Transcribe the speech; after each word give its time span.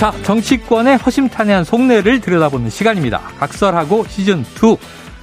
자, 0.00 0.12
정치권의 0.22 0.96
허심탄회한 0.96 1.62
속내를 1.64 2.22
들여다보는 2.22 2.70
시간입니다. 2.70 3.18
각설하고 3.38 4.06
시즌 4.08 4.40
2. 4.40 4.78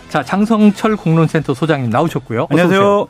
자, 0.07 0.21
장성철 0.21 0.95
공론센터 0.95 1.55
소장님 1.55 1.89
나오셨고요. 1.89 2.45
안녕하세요. 2.51 3.07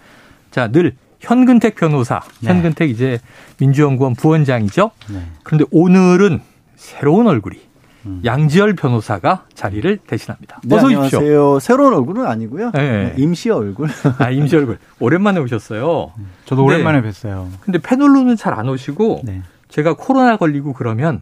자, 0.49 0.69
늘 0.71 0.93
현근택 1.19 1.75
변호사. 1.75 2.21
네. 2.39 2.51
현근택 2.51 2.89
이제 2.89 3.19
민주연구원 3.59 4.15
부원장이죠. 4.15 4.91
네. 5.09 5.23
그런데 5.43 5.65
오늘은 5.71 6.39
새로운 6.77 7.27
얼굴이 7.27 7.57
음. 8.05 8.21
양지열 8.23 8.75
변호사가 8.75 9.43
자리를 9.53 9.97
대신합니다. 10.07 10.61
네, 10.63 10.73
어서 10.73 10.85
오십시오. 10.85 11.19
안녕하세요. 11.19 11.59
새로운 11.59 11.93
얼굴은 11.95 12.25
아니고요. 12.27 12.71
네. 12.75 12.81
네 12.81 13.13
임시 13.17 13.49
얼굴. 13.49 13.89
아, 14.19 14.29
임시 14.29 14.55
얼굴. 14.55 14.77
오랜만에 15.01 15.41
오셨어요. 15.41 16.13
저도 16.45 16.63
오랜만에 16.63 17.01
뵀어요. 17.01 17.49
근데 17.59 17.77
패널로는 17.79 18.37
잘 18.37 18.53
안 18.53 18.69
오시고 18.69 19.23
네. 19.25 19.41
제가 19.67 19.95
코로나 19.95 20.37
걸리고 20.37 20.71
그러면 20.71 21.21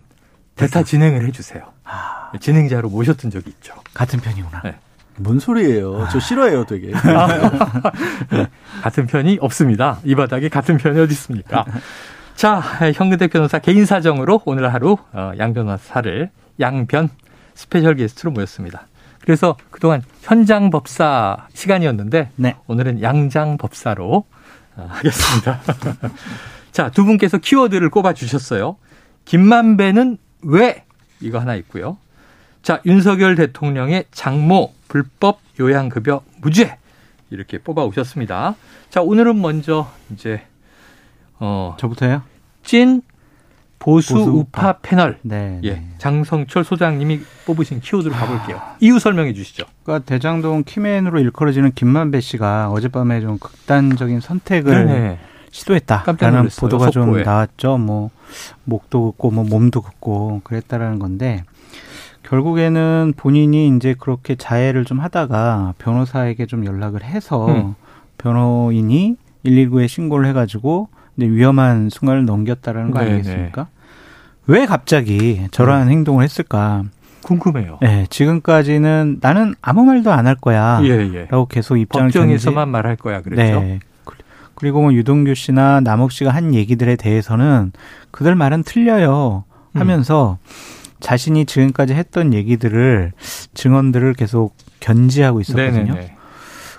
대타 0.55 0.84
진행을 0.84 1.27
해주세요. 1.27 1.64
아. 1.84 2.32
진행자로 2.40 2.90
모셨던 2.90 3.32
적이 3.32 3.50
있죠. 3.52 3.73
같은 3.94 4.20
편이구나. 4.20 4.61
네. 4.64 4.75
뭔 5.17 5.39
소리예요? 5.39 6.08
저 6.11 6.20
싫어해요, 6.20 6.66
되게. 6.66 6.92
네. 8.31 8.48
같은 8.81 9.08
편이 9.08 9.38
없습니다. 9.42 10.00
이 10.03 10.16
바닥에 10.16 10.50
같은 10.50 10.78
편이 10.78 11.00
어디 11.00 11.14
있습니까? 11.14 11.66
자, 12.36 12.59
현근택 12.94 13.31
변호사 13.31 13.59
개인 13.59 13.86
사정으로 13.86 14.42
오늘 14.45 14.73
하루 14.73 14.98
어, 15.14 15.31
양 15.39 15.53
변호사를 15.53 16.30
양변 16.59 17.09
스페셜 17.53 17.95
게스트로 17.95 18.31
모였습니다. 18.31 18.88
그래서 19.22 19.56
그동안 19.72 20.03
현장 20.22 20.70
법사 20.70 21.48
시간이었는데 21.53 22.31
네. 22.36 22.56
오늘은 22.67 23.02
양장 23.02 23.58
법사로 23.58 24.26
어, 24.76 24.88
하겠습니다. 24.89 25.61
자, 26.73 26.92
두 26.92 27.06
분께서 27.06 27.38
키워드를 27.38 27.89
꼽아 27.89 28.14
주셨어요. 28.14 28.76
김만배는 29.23 30.17
왜? 30.44 30.83
이거 31.22 31.39
하나 31.39 31.55
있고요. 31.55 31.97
자, 32.61 32.81
윤석열 32.86 33.36
대통령의 33.36 34.05
장모 34.11 34.73
불법 34.88 35.39
요양급여 35.59 36.23
무죄. 36.42 36.77
이렇게 37.30 37.58
뽑아 37.58 37.83
오셨습니다. 37.86 38.55
자, 38.89 39.02
오늘은 39.02 39.42
먼저 39.42 39.92
이제 40.11 40.42
어 41.39 41.75
저부터요? 41.80 42.22
찐 42.64 43.02
보수, 43.77 44.16
보수 44.16 44.31
우파, 44.31 44.69
우파 44.69 44.80
패널. 44.81 45.19
네, 45.22 45.59
예. 45.64 45.73
네. 45.73 45.89
장성철 45.97 46.64
소장님이 46.64 47.20
뽑으신 47.45 47.81
키워드로 47.81 48.14
가볼게요. 48.14 48.59
이유 48.80 48.99
설명해 48.99 49.33
주시죠. 49.33 49.66
그러니까 49.83 50.05
대장동 50.05 50.64
키맨으로 50.64 51.20
일컬어지는 51.20 51.72
김만배 51.73 52.22
씨가 52.22 52.70
어젯밤에 52.72 53.22
좀 53.22 53.38
극단적인 53.38 54.22
선택을 54.22 54.86
네 54.86 55.20
시도했다라는 55.56 56.50
보도가 56.59 56.92
속보에. 56.92 56.92
좀 56.92 57.23
나왔죠. 57.23 57.78
뭐 57.78 58.09
목도 58.66 59.11
긋고 59.11 59.31
뭐 59.31 59.44
몸도 59.45 59.81
긋고 59.81 60.42
그랬다라는 60.44 61.00
건데 61.00 61.44
결국에는 62.23 63.14
본인이 63.16 63.67
이제 63.76 63.95
그렇게 63.98 64.36
자해를 64.36 64.83
좀 64.86 65.00
하다가 65.00 65.76
변호사에게 65.78 66.45
좀 66.45 66.66
연락을 66.66 67.03
해서 67.03 67.48
음. 67.48 67.76
변호인이 68.17 69.16
119에 69.45 69.88
신고를 69.88 70.27
해가지고 70.30 70.89
이제 71.17 71.27
위험한 71.27 71.89
순간을 71.89 72.26
넘겼다라는 72.26 72.92
거 72.92 72.99
아니겠습니까? 72.99 73.67
네네. 74.48 74.60
왜 74.60 74.66
갑자기 74.66 75.48
저러한 75.52 75.83
음. 75.87 75.92
행동을 75.92 76.23
했을까? 76.23 76.83
궁금해요. 77.23 77.80
네, 77.82 78.05
지금까지는 78.10 79.17
나는 79.22 79.55
아무 79.61 79.83
말도 79.86 80.11
안 80.11 80.27
할 80.27 80.36
거야. 80.36 80.80
예, 80.83 80.89
예. 80.89 81.27
라고 81.30 81.45
계속 81.48 81.77
입장을 81.77 82.08
법정에서만 82.10 82.70
말할 82.70 82.95
거야. 82.98 83.22
그랬죠. 83.22 83.60
네. 83.61 83.80
그리고 84.55 84.82
뭐 84.82 84.93
유동규 84.93 85.36
씨나 85.36 85.82
남욱 85.82 86.11
씨가 86.11 86.32
한 86.32 86.54
얘기들에 86.54 86.95
대해서는 86.95 87.71
그들 88.11 88.36
말은 88.36 88.64
틀려요 88.64 89.43
하면서 89.73 90.38
음. 90.42 90.95
자신이 90.99 91.45
지금까지 91.45 91.93
했던 91.93 92.33
얘기들을 92.33 93.11
증언들을 93.54 94.14
계속 94.14 94.55
견지하고 94.80 95.42
있었거든요. 95.42 95.93
네네네. 95.93 96.16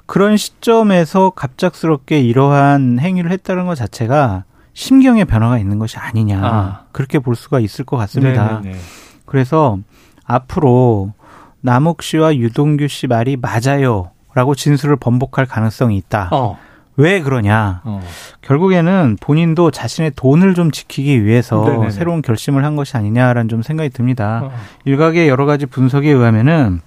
그런 0.07 0.37
시점에서 0.37 1.31
갑작스럽게 1.31 2.21
이러한 2.21 2.99
행위를 2.99 3.31
했다는 3.31 3.67
것 3.67 3.75
자체가 3.75 4.45
심경의 4.73 5.25
변화가 5.25 5.59
있는 5.59 5.79
것이 5.79 5.97
아니냐 5.97 6.41
아. 6.43 6.85
그렇게 6.93 7.19
볼 7.19 7.37
수가 7.37 7.61
있을 7.61 7.85
것 7.85 7.97
같습니다. 7.97 8.61
네네네. 8.61 8.79
그래서 9.27 9.79
앞으로 10.25 11.13
남욱 11.61 12.03
씨와 12.03 12.37
유동규 12.37 12.89
씨 12.89 13.07
말이 13.07 13.37
맞아요라고 13.37 14.55
진술을 14.55 14.97
번복할 14.97 15.47
가능성이 15.47 15.97
있다. 15.97 16.29
어. 16.33 16.59
왜 16.97 17.21
그러냐? 17.21 17.83
어. 17.85 18.03
결국에는 18.43 19.19
본인도 19.21 19.71
자신의 19.71 20.13
돈을 20.17 20.55
좀 20.55 20.71
지키기 20.71 21.25
위해서 21.25 21.63
네네네. 21.65 21.91
새로운 21.91 22.23
결심을 22.23 22.65
한 22.65 22.77
것이 22.77 22.97
아니냐라는 22.97 23.49
좀 23.49 23.63
생각이 23.63 23.91
듭니다. 23.91 24.43
어. 24.45 24.53
일각의 24.85 25.29
여러 25.29 25.45
가지 25.45 25.67
분석에 25.67 26.11
의하면은 26.11 26.81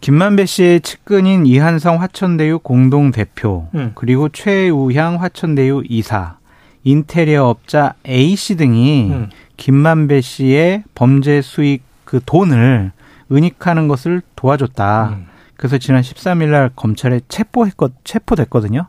김만배 0.00 0.46
씨의 0.46 0.80
측근인 0.80 1.46
이한성 1.46 2.00
화천대유 2.00 2.58
공동 2.60 3.12
대표 3.12 3.68
음. 3.74 3.92
그리고 3.94 4.28
최우향 4.28 5.22
화천대유 5.22 5.84
이사 5.88 6.38
인테리어 6.82 7.46
업자 7.46 7.94
A 8.08 8.34
씨 8.34 8.56
등이 8.56 9.10
음. 9.12 9.30
김만배 9.56 10.20
씨의 10.22 10.82
범죄 10.94 11.40
수익 11.40 11.84
그 12.04 12.20
돈을 12.24 12.90
은닉하는 13.30 13.88
것을 13.88 14.22
도와줬다. 14.34 15.16
음. 15.16 15.26
그래서 15.56 15.78
지난 15.78 16.02
13일 16.02 16.48
날 16.48 16.70
검찰에 16.74 17.20
체포했거 17.28 17.90
체포됐거든요. 18.02 18.88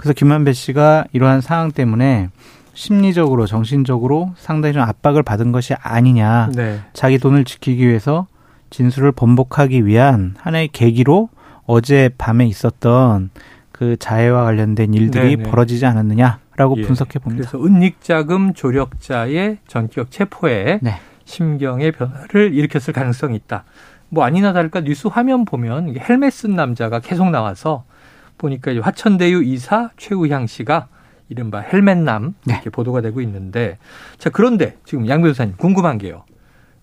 그래서 0.00 0.14
김만배 0.14 0.54
씨가 0.54 1.04
이러한 1.12 1.42
상황 1.42 1.72
때문에 1.72 2.30
심리적으로 2.72 3.44
정신적으로 3.44 4.32
상당히 4.34 4.72
좀 4.72 4.80
압박을 4.80 5.22
받은 5.22 5.52
것이 5.52 5.74
아니냐. 5.74 6.52
네. 6.56 6.80
자기 6.94 7.18
돈을 7.18 7.44
지키기 7.44 7.86
위해서 7.86 8.26
진술을 8.70 9.12
번복하기 9.12 9.84
위한 9.84 10.36
하나의 10.38 10.68
계기로 10.68 11.28
어제 11.66 12.08
밤에 12.16 12.46
있었던 12.46 13.28
그 13.72 13.98
자해와 13.98 14.44
관련된 14.44 14.94
일들이 14.94 15.36
네네. 15.36 15.42
네. 15.42 15.50
벌어지지 15.50 15.84
않았느냐라고 15.84 16.78
예. 16.78 16.82
분석해 16.82 17.18
봅니다. 17.18 17.50
그래서 17.50 17.62
은닉자금 17.62 18.54
조력자의 18.54 19.58
전격 19.66 20.10
체포에 20.10 20.78
네. 20.80 20.94
심경의 21.26 21.92
변화를 21.92 22.54
일으켰을 22.54 22.94
가능성이 22.94 23.36
있다. 23.36 23.64
뭐 24.08 24.24
아니나 24.24 24.54
다를까 24.54 24.80
뉴스 24.80 25.08
화면 25.08 25.44
보면 25.44 25.94
헬멧 25.98 26.32
쓴 26.32 26.56
남자가 26.56 27.00
계속 27.00 27.28
나와서 27.28 27.84
보니까 28.40 28.72
화천대유 28.80 29.42
이사 29.44 29.90
최우향 29.96 30.46
씨가 30.46 30.88
이른바 31.28 31.60
헬멧남 31.60 32.34
네. 32.44 32.54
이렇게 32.54 32.64
네. 32.64 32.70
보도가 32.70 33.02
되고 33.02 33.20
있는데 33.20 33.78
자 34.18 34.30
그런데 34.30 34.76
지금 34.84 35.06
양 35.08 35.22
변호사님 35.22 35.54
궁금한 35.56 35.98
게요. 35.98 36.24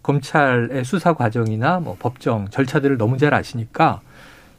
검찰의 0.03 0.85
수사 0.85 1.13
과정이나 1.13 1.79
뭐 1.79 1.97
법정 1.99 2.47
절차들을 2.49 2.97
너무 2.97 3.17
잘 3.17 3.33
아시니까 3.33 3.99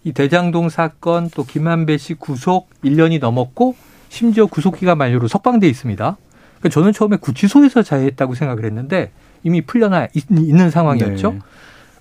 이 0.05 0.13
대장동 0.13 0.69
사건 0.69 1.31
또 1.31 1.45
김한배 1.45 1.97
씨 1.97 2.15
구속 2.15 2.69
1년이 2.85 3.21
넘었고 3.21 3.75
심지어 4.11 4.47
구속기간 4.47 4.99
만료로 4.99 5.29
석방돼 5.29 5.67
있습니다. 5.69 6.17
그러니까 6.59 6.69
저는 6.69 6.93
처음에 6.93 7.17
구치소에서 7.17 7.83
자해했다고 7.83 8.35
생각을 8.35 8.65
했는데 8.65 9.11
이미 9.43 9.63
풀려나 9.63 10.09
있, 10.15 10.27
는 10.29 10.71
상황이었죠. 10.71 11.33
네. 11.33 11.39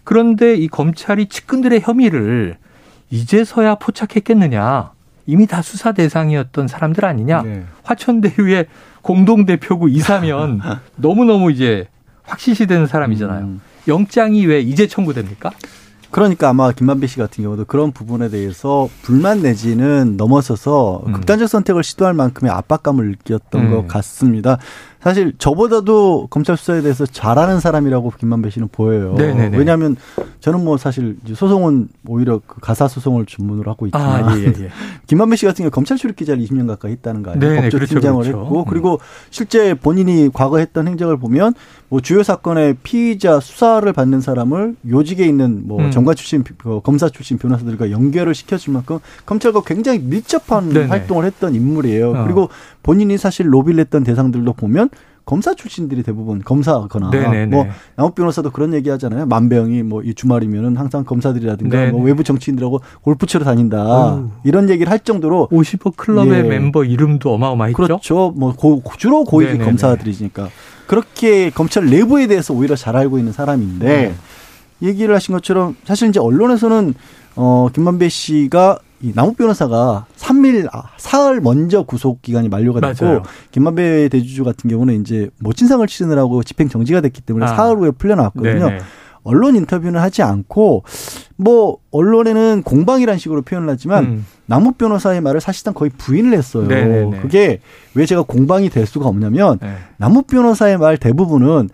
그런데 0.03 0.55
이 0.55 0.67
검찰이 0.67 1.27
측근들의 1.27 1.81
혐의를 1.81 2.57
이제서야 3.09 3.75
포착했겠느냐. 3.75 4.91
이미 5.27 5.45
다 5.45 5.61
수사 5.61 5.91
대상이었던 5.91 6.67
사람들 6.67 7.05
아니냐. 7.05 7.41
네. 7.43 7.63
화천대유의 7.83 8.65
공동대표고 9.03 9.89
이사면 9.89 10.61
너무너무 10.95 11.51
이제 11.51 11.87
확실시 12.23 12.65
되는 12.65 12.87
사람이잖아요. 12.87 13.45
음. 13.45 13.61
영장이 13.87 14.45
왜 14.45 14.59
이제 14.59 14.87
청구됩니까? 14.87 15.51
그러니까 16.09 16.49
아마 16.49 16.71
김만배 16.71 17.07
씨 17.07 17.17
같은 17.17 17.43
경우도 17.43 17.65
그런 17.65 17.91
부분에 17.91 18.29
대해서 18.29 18.89
불만 19.01 19.41
내지는 19.41 20.15
넘어서서 20.17 21.03
음. 21.05 21.13
극단적 21.13 21.49
선택을 21.49 21.83
시도할 21.83 22.13
만큼의 22.13 22.51
압박감을 22.51 23.09
느꼈던 23.09 23.61
음. 23.61 23.71
것 23.71 23.87
같습니다. 23.87 24.57
사실 25.01 25.33
저보다도 25.37 26.27
검찰 26.29 26.57
수사에 26.57 26.81
대해서 26.81 27.05
잘하는 27.05 27.59
사람이라고 27.59 28.11
김만배 28.17 28.49
씨는 28.49 28.69
보여요. 28.71 29.13
네네네. 29.13 29.57
왜냐하면 29.57 29.95
저는 30.39 30.63
뭐 30.63 30.77
사실 30.77 31.17
소송은 31.33 31.89
오히려 32.07 32.41
그 32.45 32.59
가사 32.59 32.87
소송을 32.87 33.25
전문으로 33.25 33.71
하고 33.71 33.85
있지만 33.87 34.25
아, 34.25 34.37
예, 34.37 34.43
예. 34.43 34.45
예. 34.47 34.69
김만배 35.07 35.35
씨 35.35 35.45
같은 35.45 35.63
경우 35.63 35.71
검찰 35.71 35.97
출입 35.97 36.15
기자를 36.15 36.43
20년 36.43 36.67
가까이 36.67 36.93
했다는 36.93 37.23
거 37.23 37.31
아니에요? 37.31 37.61
법조팀장을 37.61 38.23
그렇죠, 38.23 38.37
그렇죠. 38.37 38.43
했고 38.43 38.65
그리고 38.65 38.93
음. 38.93 38.97
실제 39.29 39.73
본인이 39.73 40.29
과거 40.33 40.57
했던 40.57 40.87
행적을 40.87 41.17
보면 41.17 41.53
뭐 41.89 42.01
주요 42.01 42.21
사건의 42.23 42.75
피의자 42.83 43.39
수사를 43.39 43.91
받는 43.93 44.19
사람을 44.19 44.75
요직에 44.89 45.25
있는 45.25 45.67
뭐 45.67 45.79
음. 45.79 45.91
정관 45.91 46.15
출신 46.15 46.43
그 46.57 46.81
검사 46.83 47.07
출신 47.07 47.37
변호사들과 47.37 47.91
연결을 47.91 48.35
시켜줄 48.35 48.73
만큼 48.73 48.99
검찰과 49.25 49.61
굉장히 49.65 49.99
밀접한 49.99 50.69
네네. 50.69 50.87
활동을 50.87 51.25
했던 51.25 51.55
인물이에요. 51.55 52.11
어. 52.11 52.23
그리고 52.23 52.49
본인이 52.83 53.17
사실 53.17 53.53
로비를 53.53 53.79
했던 53.79 54.03
대상들도 54.03 54.53
보면 54.53 54.89
검사 55.27 55.53
출신들이 55.53 56.01
대부분 56.01 56.41
검사거나 56.41 57.11
네네네. 57.11 57.45
뭐 57.47 57.67
남욱 57.95 58.15
변호사도 58.15 58.49
그런 58.49 58.73
얘기 58.73 58.89
하잖아요. 58.89 59.27
만병이 59.27 59.83
뭐 59.83 60.07
이 60.07 60.13
주말이면은 60.13 60.77
항상 60.77 61.03
검사들이라든가 61.03 61.77
네네. 61.77 61.91
뭐 61.91 62.01
외부 62.01 62.23
정치인들하고 62.23 62.79
골프 63.01 63.25
치러 63.25 63.43
다닌다. 63.43 64.15
오. 64.15 64.31
이런 64.45 64.69
얘기를 64.69 64.89
할 64.89 64.99
정도로 64.99 65.49
50호 65.51 65.97
클럽의 65.97 66.39
예. 66.39 66.43
멤버 66.43 66.85
이름도 66.85 67.33
어마어마했죠. 67.33 67.75
그렇죠. 67.75 68.33
뭐 68.37 68.53
고, 68.53 68.81
주로 68.97 69.25
고위 69.25 69.57
검사들이니까 69.57 70.47
그렇게 70.87 71.49
검찰 71.49 71.87
내부에 71.87 72.27
대해서 72.27 72.53
오히려 72.53 72.77
잘 72.77 72.95
알고 72.95 73.17
있는 73.17 73.33
사람인데 73.33 74.07
음. 74.07 74.87
얘기를 74.87 75.13
하신 75.13 75.33
것처럼 75.33 75.75
사실 75.83 76.07
이제 76.07 76.21
언론에서는 76.21 76.93
어 77.35 77.67
김만배 77.73 78.07
씨가 78.07 78.79
이 79.01 79.11
남욱 79.13 79.37
변호사가 79.37 80.05
3일 80.17 80.69
아, 80.73 80.83
사흘 80.97 81.39
먼저 81.39 81.83
구속 81.83 82.21
기간이 82.21 82.49
만료가 82.49 82.81
됐고 82.81 83.05
맞아요. 83.05 83.23
김만배 83.51 84.09
대주주 84.09 84.43
같은 84.43 84.69
경우는 84.69 85.01
이제 85.01 85.29
모친상을 85.39 85.85
치르느라고 85.87 86.43
집행 86.43 86.67
정지가 86.67 87.01
됐기 87.01 87.21
때문에 87.21 87.45
아. 87.45 87.55
사흘 87.55 87.77
후에 87.77 87.91
풀려나왔거든요. 87.91 88.69
네네. 88.69 88.79
언론 89.23 89.55
인터뷰는 89.57 89.99
하지 89.99 90.23
않고 90.23 90.83
뭐 91.35 91.77
언론에는 91.91 92.63
공방이라는 92.63 93.19
식으로 93.19 93.41
표현을 93.41 93.69
하지만 93.69 94.05
음. 94.05 94.25
남욱 94.45 94.77
변호사의 94.77 95.19
말을 95.21 95.41
사실상 95.41 95.73
거의 95.73 95.91
부인을 95.97 96.33
했어요. 96.33 96.65
네네네. 96.67 97.19
그게 97.19 97.59
왜 97.93 98.05
제가 98.05 98.21
공방이 98.21 98.69
될 98.69 98.85
수가 98.85 99.07
없냐면 99.07 99.59
네. 99.61 99.75
남욱 99.97 100.27
변호사의 100.27 100.77
말 100.77 100.97
대부분은 100.97 101.69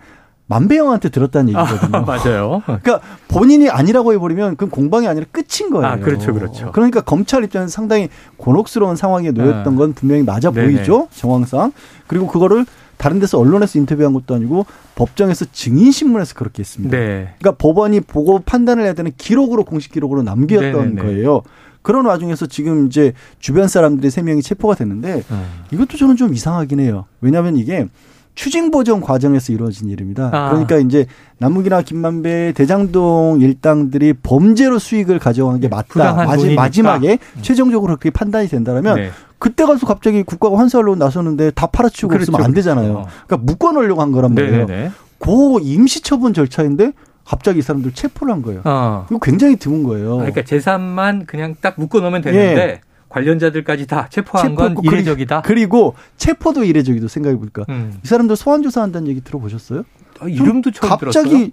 만배영한테 0.46 1.08
들었다는 1.08 1.48
얘기거든요. 1.54 1.96
아, 1.96 2.00
맞아요. 2.06 2.62
그러니까 2.64 3.00
본인이 3.28 3.70
아니라고 3.70 4.12
해버리면 4.12 4.56
그건 4.56 4.70
공방이 4.70 5.08
아니라 5.08 5.26
끝인 5.32 5.70
거예요. 5.70 5.86
아, 5.86 5.96
그렇죠, 5.96 6.34
그렇죠. 6.34 6.70
그러니까 6.72 7.00
검찰 7.00 7.44
입장에서 7.44 7.70
상당히 7.70 8.08
곤혹스러운 8.36 8.96
상황에 8.96 9.30
놓였던 9.30 9.74
아. 9.74 9.76
건 9.76 9.92
분명히 9.94 10.22
맞아 10.22 10.50
네네. 10.50 10.74
보이죠, 10.74 11.08
정황상. 11.12 11.72
그리고 12.06 12.26
그거를 12.26 12.66
다른 12.96 13.18
데서 13.18 13.38
언론에서 13.38 13.78
인터뷰한 13.78 14.12
것도 14.12 14.34
아니고 14.34 14.66
법정에서 14.94 15.46
증인 15.52 15.90
신문에서 15.90 16.34
그렇게 16.34 16.60
했습니다. 16.60 16.96
네. 16.96 17.34
그러니까 17.38 17.52
법원이 17.52 18.00
보고 18.02 18.38
판단을 18.40 18.84
해야 18.84 18.92
되는 18.92 19.12
기록으로 19.16 19.64
공식 19.64 19.92
기록으로 19.92 20.22
남겼던 20.22 20.72
네네네. 20.72 21.02
거예요. 21.02 21.42
그런 21.82 22.06
와중에서 22.06 22.46
지금 22.46 22.86
이제 22.86 23.12
주변 23.40 23.68
사람들이 23.68 24.10
세 24.10 24.22
명이 24.22 24.42
체포가 24.42 24.74
됐는데 24.74 25.22
음. 25.30 25.44
이것도 25.70 25.98
저는 25.98 26.16
좀 26.16 26.32
이상하긴 26.32 26.80
해요. 26.80 27.04
왜냐하면 27.20 27.56
이게 27.56 27.86
추징 28.34 28.70
보정 28.70 29.00
과정에서 29.00 29.52
이루어진 29.52 29.88
일입니다. 29.88 30.30
아. 30.32 30.50
그러니까 30.50 30.76
이제 30.78 31.06
남욱이나 31.38 31.82
김만배 31.82 32.52
대장동 32.56 33.38
일당들이 33.40 34.12
범죄로 34.14 34.78
수익을 34.78 35.18
가져간 35.18 35.60
게 35.60 35.68
맞다. 35.68 36.14
마지, 36.14 36.54
마지막에 36.54 37.18
음. 37.36 37.42
최종적으로 37.42 37.90
그렇게 37.92 38.10
판단이 38.10 38.48
된다면 38.48 38.96
네. 38.96 39.10
그때 39.38 39.64
가서 39.64 39.86
갑자기 39.86 40.22
국가가 40.22 40.58
환수하려고 40.58 40.96
나서는데 40.96 41.50
다 41.52 41.66
팔아치우고 41.66 42.12
그렇죠. 42.12 42.22
있으면 42.24 42.40
안 42.40 42.52
그렇죠. 42.52 42.70
되잖아요. 42.70 43.06
그러니까 43.26 43.36
묶어놓으려고 43.38 44.00
한 44.00 44.10
거란 44.10 44.34
말이에요. 44.34 44.66
네네네. 44.66 44.90
그 45.18 45.58
임시처분 45.60 46.34
절차인데 46.34 46.92
갑자기 47.24 47.60
이 47.60 47.62
사람들 47.62 47.92
체포를 47.92 48.32
한 48.32 48.42
거예요. 48.42 48.62
어. 48.64 49.06
이거 49.10 49.18
굉장히 49.20 49.56
드문 49.56 49.82
거예요. 49.84 50.16
그러니까 50.16 50.42
재산만 50.42 51.26
그냥 51.26 51.54
딱 51.60 51.74
묶어놓으면 51.76 52.22
되는데 52.22 52.62
예. 52.62 52.80
관련자들까지 53.14 53.86
다 53.86 54.08
체포한 54.10 54.48
체포, 54.48 54.56
건 54.56 54.76
이례적이다. 54.82 55.42
그리고 55.42 55.94
체포도 56.16 56.64
이례적이다 56.64 57.06
생각해 57.06 57.36
보니까 57.36 57.64
음. 57.68 58.00
이 58.04 58.08
사람들 58.08 58.34
소환 58.34 58.62
조사한다는 58.62 59.06
얘기 59.08 59.20
들어보셨어요? 59.20 59.84
아, 60.18 60.26
이름도 60.26 60.72
처음 60.72 60.90
갑자기 60.90 61.52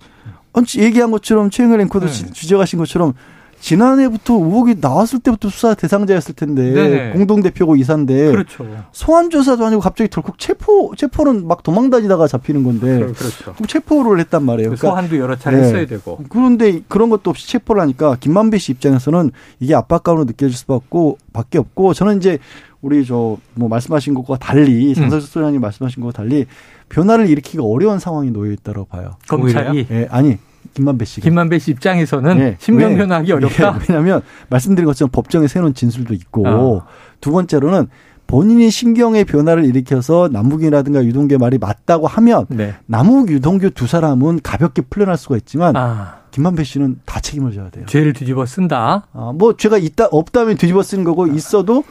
들었어요? 0.56 0.84
얘기한 0.84 1.12
것처럼 1.12 1.52
최영일 1.52 1.80
앵커도 1.82 2.08
네. 2.08 2.32
지적하신 2.34 2.80
것처럼 2.80 3.14
지난해부터 3.62 4.34
의혹이 4.34 4.76
나왔을 4.82 5.20
때부터 5.20 5.50
수사 5.50 5.74
대상자였을 5.76 6.36
텐데 6.36 6.74
네네. 6.74 7.12
공동대표고 7.14 7.76
이사인데 7.76 8.32
그렇죠. 8.32 8.68
소환 8.92 9.30
조사도 9.30 9.66
아니고 9.66 9.82
갑자기 9.82 10.10
덜컥 10.10 10.40
체포 10.40 10.94
체포는 10.98 11.48
막 11.48 11.64
도망다니다가 11.64 12.28
잡히는 12.28 12.64
건데 12.64 12.98
그렇죠. 12.98 13.54
그럼 13.54 13.68
체포를 13.68 14.20
했단 14.20 14.44
말이에요. 14.44 14.72
그 14.72 14.76
그러니까 14.76 14.88
소환도 14.90 15.18
여러 15.18 15.36
차례 15.38 15.58
네. 15.58 15.64
했어야 15.64 15.86
되고 15.86 16.20
그런데 16.30 16.82
그런 16.88 17.10
것도 17.10 17.30
없이 17.30 17.48
체포를 17.48 17.82
하니까 17.84 18.18
김만배 18.20 18.58
씨 18.58 18.72
입장에서는 18.74 19.32
이게 19.60 19.76
압박감으로 19.76 20.26
느껴질 20.26 20.58
수밖에 20.58 21.58
없고 21.60 21.94
저는 21.94 22.18
이제 22.18 22.40
우리 22.82 23.06
저 23.06 23.38
뭐 23.54 23.70
말씀하신 23.70 24.14
것과 24.14 24.38
달리 24.38 24.94
음. 24.98 25.10
소장님 25.20 25.62
말씀하신 25.62 26.02
것과 26.02 26.14
달리 26.14 26.46
변화를 26.90 27.30
일으키기가 27.30 27.64
어려운 27.64 28.00
상황이 28.00 28.32
놓여 28.32 28.52
있다고 28.52 28.86
봐요. 28.86 29.18
검찰이 29.28 29.88
예, 29.92 30.08
아니 30.10 30.38
김만배 30.74 31.06
씨. 31.06 31.22
김만배 31.22 31.60
씨 31.60 31.72
입장에서는 31.72 32.38
네. 32.38 32.56
신명 32.60 32.96
변화하기 32.96 33.32
어렵다. 33.32 33.80
네. 33.80 33.86
왜냐하면 33.90 34.22
말씀드린 34.50 34.86
것처럼 34.86 35.10
법정에 35.12 35.48
새놓은 35.48 35.74
진술도 35.74 36.14
있고 36.14 36.48
어. 36.48 36.86
두 37.20 37.32
번째로는 37.32 37.88
본인이 38.28 38.70
신경의 38.70 39.26
변화를 39.26 39.66
일으켜서 39.66 40.30
남욱이라든가 40.32 41.04
유동규의 41.04 41.38
말이 41.38 41.58
맞다고 41.58 42.08
하면 42.08 42.46
네. 42.48 42.76
남욱, 42.86 43.30
유동규 43.30 43.72
두 43.72 43.88
사람은 43.88 44.40
가볍게 44.42 44.82
풀려날 44.82 45.18
수가 45.18 45.36
있지만 45.38 45.76
아. 45.76 46.22
김만배 46.32 46.64
씨는 46.64 47.00
다 47.06 47.20
책임을 47.20 47.52
져야 47.52 47.70
돼요. 47.70 47.86
죄를 47.88 48.14
뒤집어 48.14 48.46
쓴다. 48.46 49.08
아, 49.12 49.34
뭐 49.36 49.58
죄가 49.58 49.78
있다 49.78 50.08
없다면 50.12 50.56
뒤집어 50.56 50.82
쓰는 50.82 51.04
거고 51.04 51.28
있어도 51.28 51.84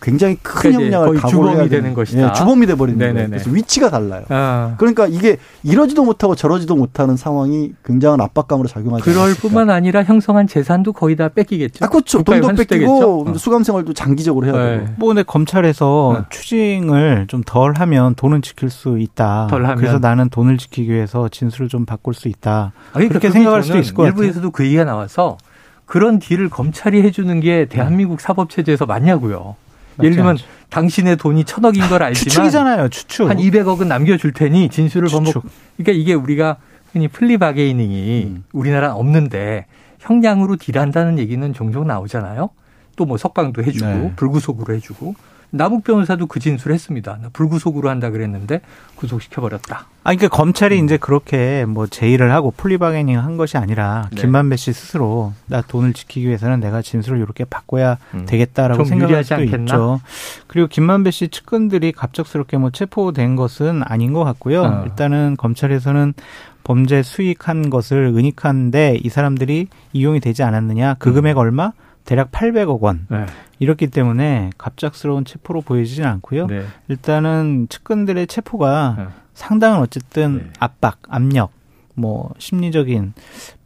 굉장히 0.00 0.36
큰 0.42 0.72
형량을 0.74 1.08
거의 1.08 1.20
주범이 1.28 1.68
되는 1.68 1.92
것이다. 1.92 2.28
예, 2.28 2.32
주범이 2.32 2.66
돼 2.66 2.76
버리는 2.76 2.98
거예요. 2.98 3.28
그래서 3.28 3.50
위치가 3.50 3.90
달라요. 3.90 4.24
아. 4.28 4.74
그러니까 4.78 5.06
이게 5.08 5.38
이러지도 5.64 6.04
못하고 6.04 6.36
저러지도 6.36 6.76
못하는 6.76 7.16
상황이 7.16 7.72
굉장한 7.84 8.20
압박감으로 8.20 8.68
작용하지 8.68 9.02
그럴 9.02 9.18
않을까. 9.24 9.40
뿐만 9.40 9.70
아니라 9.70 10.04
형성한 10.04 10.46
재산도 10.46 10.92
거의 10.92 11.16
다 11.16 11.28
뺏기겠죠. 11.28 11.84
아, 11.84 11.88
그렇죠. 11.88 12.22
돈도 12.22 12.54
뺏기고 12.54 13.30
어. 13.30 13.34
수감 13.34 13.64
생활도 13.64 13.92
장기적으로 13.92 14.46
해야 14.46 14.52
네. 14.52 14.78
되고. 14.78 14.88
뭐 14.98 15.08
근데 15.08 15.24
검찰에서 15.24 16.16
네. 16.20 16.24
추징을 16.30 17.26
좀 17.28 17.42
덜 17.44 17.72
하면 17.74 18.14
돈은 18.14 18.42
지킬 18.42 18.68
수 18.70 18.98
있다. 18.98 19.46
덜 19.48 19.64
하면. 19.64 19.78
그래서 19.78 19.98
나는 19.98 20.28
돈을 20.28 20.58
지키기 20.58 20.92
위해서 20.92 21.28
진술을 21.28 21.68
좀 21.68 21.86
바꿀 21.86 22.12
수 22.14 22.28
있다. 22.28 22.72
아니, 22.92 23.08
그렇게 23.08 23.30
생각할 23.30 23.62
수도 23.62 23.78
있을 23.78 23.94
것 23.94 24.02
같아요. 24.02 24.18
일부에서도 24.22 24.50
그 24.50 24.64
얘기가 24.66 24.84
나와서 24.84 25.38
그런 25.86 26.18
딜을 26.18 26.50
검찰이 26.50 27.02
해주는 27.02 27.40
게 27.40 27.64
대한민국 27.64 28.20
사법 28.20 28.50
체제에서 28.50 28.84
맞냐고요. 28.86 29.56
예를 30.04 30.16
들면 30.16 30.32
않죠. 30.32 30.44
당신의 30.70 31.16
돈이 31.16 31.44
천억인 31.44 31.88
걸 31.88 32.02
알지만 32.02 32.30
추측이잖아요. 32.30 32.88
추측. 32.88 33.28
한 33.28 33.36
200억은 33.38 33.86
남겨줄 33.86 34.32
테니 34.32 34.68
진술을 34.68 35.08
번복. 35.08 35.44
그러니까 35.76 35.92
이게 35.92 36.14
우리가 36.14 36.56
흔히 36.92 37.08
플리바게이닝이 37.08 38.24
음. 38.26 38.44
우리나라 38.52 38.94
없는데 38.94 39.66
형량으로 39.98 40.56
딜한다는 40.56 41.18
얘기는 41.18 41.52
종종 41.52 41.86
나오잖아요. 41.86 42.50
또 42.96 43.04
뭐 43.04 43.16
석방도 43.16 43.62
해주고 43.62 43.86
네. 43.86 44.12
불구속으로 44.16 44.74
해주고 44.74 45.14
남욱 45.50 45.84
변호사도 45.84 46.26
그 46.26 46.40
진술했습니다. 46.40 47.20
불구속으로 47.32 47.88
한다 47.88 48.10
그랬는데 48.10 48.60
구속시켜 48.96 49.40
버렸다. 49.40 49.86
아, 50.04 50.14
그러니까 50.14 50.28
검찰이 50.28 50.78
음. 50.78 50.84
이제 50.84 50.96
그렇게 50.96 51.64
뭐 51.66 51.86
제의를 51.86 52.32
하고 52.32 52.50
플리바게닝 52.50 53.18
한 53.18 53.36
것이 53.36 53.56
아니라 53.56 54.08
네. 54.12 54.20
김만배 54.20 54.56
씨 54.56 54.72
스스로 54.72 55.32
나 55.46 55.60
돈을 55.62 55.92
지키기 55.92 56.26
위해서는 56.26 56.60
내가 56.60 56.82
진술을 56.82 57.18
이렇게 57.18 57.44
바꿔야 57.44 57.98
음. 58.14 58.26
되겠다라고 58.26 58.84
생각할 58.84 59.24
수도 59.24 59.36
않겠나? 59.36 59.64
있죠. 59.64 60.00
그리고 60.46 60.68
김만배 60.68 61.10
씨 61.10 61.28
측근들이 61.28 61.92
갑작스럽게 61.92 62.56
뭐 62.56 62.70
체포된 62.70 63.36
것은 63.36 63.82
아닌 63.84 64.12
것 64.12 64.24
같고요. 64.24 64.62
어. 64.62 64.84
일단은 64.84 65.36
검찰에서는 65.36 66.14
범죄 66.64 67.02
수익한 67.02 67.70
것을 67.70 68.12
은닉한데 68.14 68.98
이 69.02 69.08
사람들이 69.08 69.68
이용이 69.94 70.20
되지 70.20 70.42
않았느냐? 70.42 70.96
그 70.98 71.10
음. 71.10 71.14
금액 71.14 71.38
얼마? 71.38 71.72
대략 72.08 72.32
800억 72.32 72.80
원. 72.80 73.06
네. 73.10 73.26
이렇기 73.58 73.88
때문에 73.88 74.48
갑작스러운 74.56 75.26
체포로 75.26 75.60
보이지는 75.60 76.08
않고요. 76.08 76.46
네. 76.46 76.64
일단은 76.88 77.66
측근들의 77.68 78.26
체포가 78.28 78.94
네. 78.96 79.04
상당한 79.34 79.80
어쨌든 79.80 80.38
네. 80.38 80.44
압박, 80.58 81.00
압력, 81.10 81.50
뭐 81.92 82.32
심리적인 82.38 83.12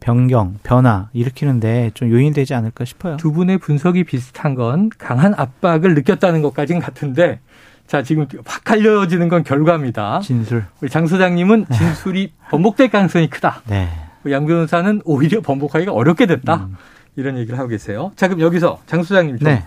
변경, 0.01 0.57
변화 0.61 1.07
일으키는데 1.13 1.91
좀 1.93 2.11
요인이 2.11 2.33
되지 2.33 2.53
않을까 2.53 2.83
싶어요. 2.83 3.15
두 3.15 3.31
분의 3.31 3.59
분석이 3.59 4.03
비슷한 4.03 4.55
건 4.55 4.89
강한 4.97 5.33
압박을 5.33 5.93
느꼈다는 5.93 6.41
것까지는 6.41 6.81
같은데 6.81 7.39
자 7.87 8.03
지금 8.03 8.27
확 8.45 8.65
갈려지는 8.65 9.29
건 9.29 9.43
결과입니다. 9.43 10.19
진술. 10.19 10.65
우리 10.81 10.89
장 10.89 11.07
소장님은 11.07 11.67
네. 11.69 11.77
진술이 11.77 12.33
번복될 12.49 12.89
가능성이 12.89 13.29
크다. 13.29 13.61
네. 13.67 13.87
양 14.31 14.45
변호사는 14.45 15.01
오히려 15.05 15.39
번복하기가 15.39 15.93
어렵게 15.93 16.25
됐다. 16.25 16.55
음. 16.55 16.75
이런 17.15 17.37
얘기를 17.37 17.57
하고 17.59 17.69
계세요. 17.69 18.11
자, 18.15 18.27
그럼 18.27 18.41
여기서 18.41 18.79
장 18.85 19.03
소장님 19.03 19.39
좀 19.39 19.47
네. 19.47 19.63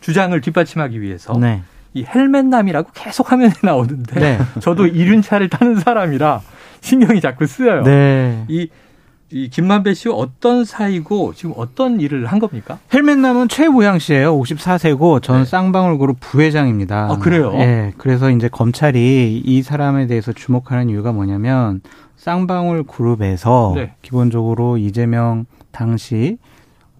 주장을 0.00 0.38
뒷받침하기 0.40 1.00
위해서 1.00 1.32
네. 1.38 1.62
이 1.94 2.04
헬멧남이라고 2.04 2.90
계속 2.94 3.32
화면에 3.32 3.52
나오는데 3.62 4.20
네. 4.20 4.38
저도 4.60 4.86
이륜차를 4.86 5.48
타는 5.48 5.76
사람이라 5.80 6.40
신경이 6.80 7.20
자꾸 7.20 7.46
쓰여요. 7.46 7.82
네. 7.82 8.44
이, 8.48 8.68
이 9.30 9.48
김만배 9.48 9.94
씨와 9.94 10.14
어떤 10.14 10.64
사이고 10.64 11.34
지금 11.34 11.54
어떤 11.56 12.00
일을 12.00 12.26
한 12.26 12.38
겁니까? 12.38 12.78
헬멧남은 12.92 13.48
최우양 13.48 13.98
씨예요. 13.98 14.38
54세고 14.38 15.22
전 15.22 15.40
네. 15.40 15.44
쌍방울 15.44 15.98
그룹 15.98 16.18
부회장입니다. 16.20 17.08
아, 17.12 17.18
그래요? 17.18 17.52
예. 17.54 17.92
그래서 17.96 18.30
이제 18.30 18.48
검찰이 18.48 19.42
이 19.44 19.62
사람에 19.62 20.06
대해서 20.06 20.32
주목하는 20.32 20.88
이유가 20.90 21.12
뭐냐면 21.12 21.80
쌍방울 22.16 22.84
그룹에서 22.84 23.72
네. 23.76 23.94
기본적으로 24.02 24.78
이재명 24.78 25.46
당시 25.70 26.38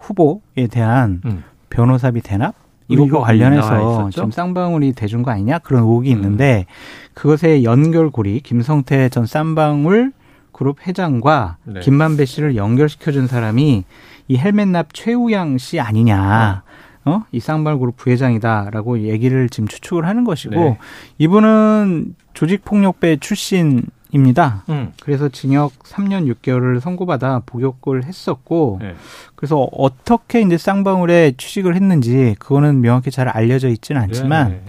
후보에 0.00 0.66
대한 0.71 1.21
음. 1.25 1.45
변호사비 1.69 2.23
대납 2.23 2.54
이것과 2.88 3.21
관련해서 3.21 4.11
지금 4.11 4.30
쌍방울이 4.33 4.92
대준 4.92 5.23
거 5.23 5.30
아니냐 5.30 5.61
그런 5.61 5.83
의혹이 5.83 6.12
음. 6.12 6.16
있는데 6.16 6.66
그것의 7.14 7.64
연결고리 7.64 8.40
김성태 8.40 9.11
전 9.11 9.26
쌍방울 9.26 10.12
그룹 10.52 10.87
회장과 10.87 11.57
네. 11.64 11.80
김만배 11.80 12.25
씨를 12.25 12.57
연결시켜준 12.57 13.28
사람이 13.28 13.85
이 14.28 14.37
헬멧납 14.37 14.92
최우양 14.92 15.59
씨 15.59 15.80
아니냐. 15.80 16.64
어. 17.04 17.11
어? 17.11 17.25
이 17.33 17.40
쌍방울 17.40 17.80
그룹 17.80 17.97
부회장이다라고 17.97 19.00
얘기를 19.00 19.49
지금 19.49 19.69
추측을 19.69 20.07
하는 20.07 20.25
것이고 20.25 20.54
네. 20.54 20.78
이분은 21.16 22.14
조직폭력배 22.35 23.16
출신 23.21 23.85
입니다. 24.12 24.64
음. 24.69 24.93
그래서 25.02 25.29
징역 25.29 25.73
3년 25.81 26.33
6개월을 26.35 26.81
선고받아 26.81 27.43
복역을 27.47 28.05
했었고, 28.05 28.79
네. 28.81 28.95
그래서 29.35 29.69
어떻게 29.73 30.40
이제 30.40 30.59
쌍방울에 30.59 31.33
취직을 31.37 31.75
했는지 31.75 32.37
그거는 32.38 32.81
명확히 32.81 33.11
잘 33.11 33.29
알려져 33.29 33.69
있지는 33.69 34.00
않지만, 34.02 34.50
네. 34.50 34.62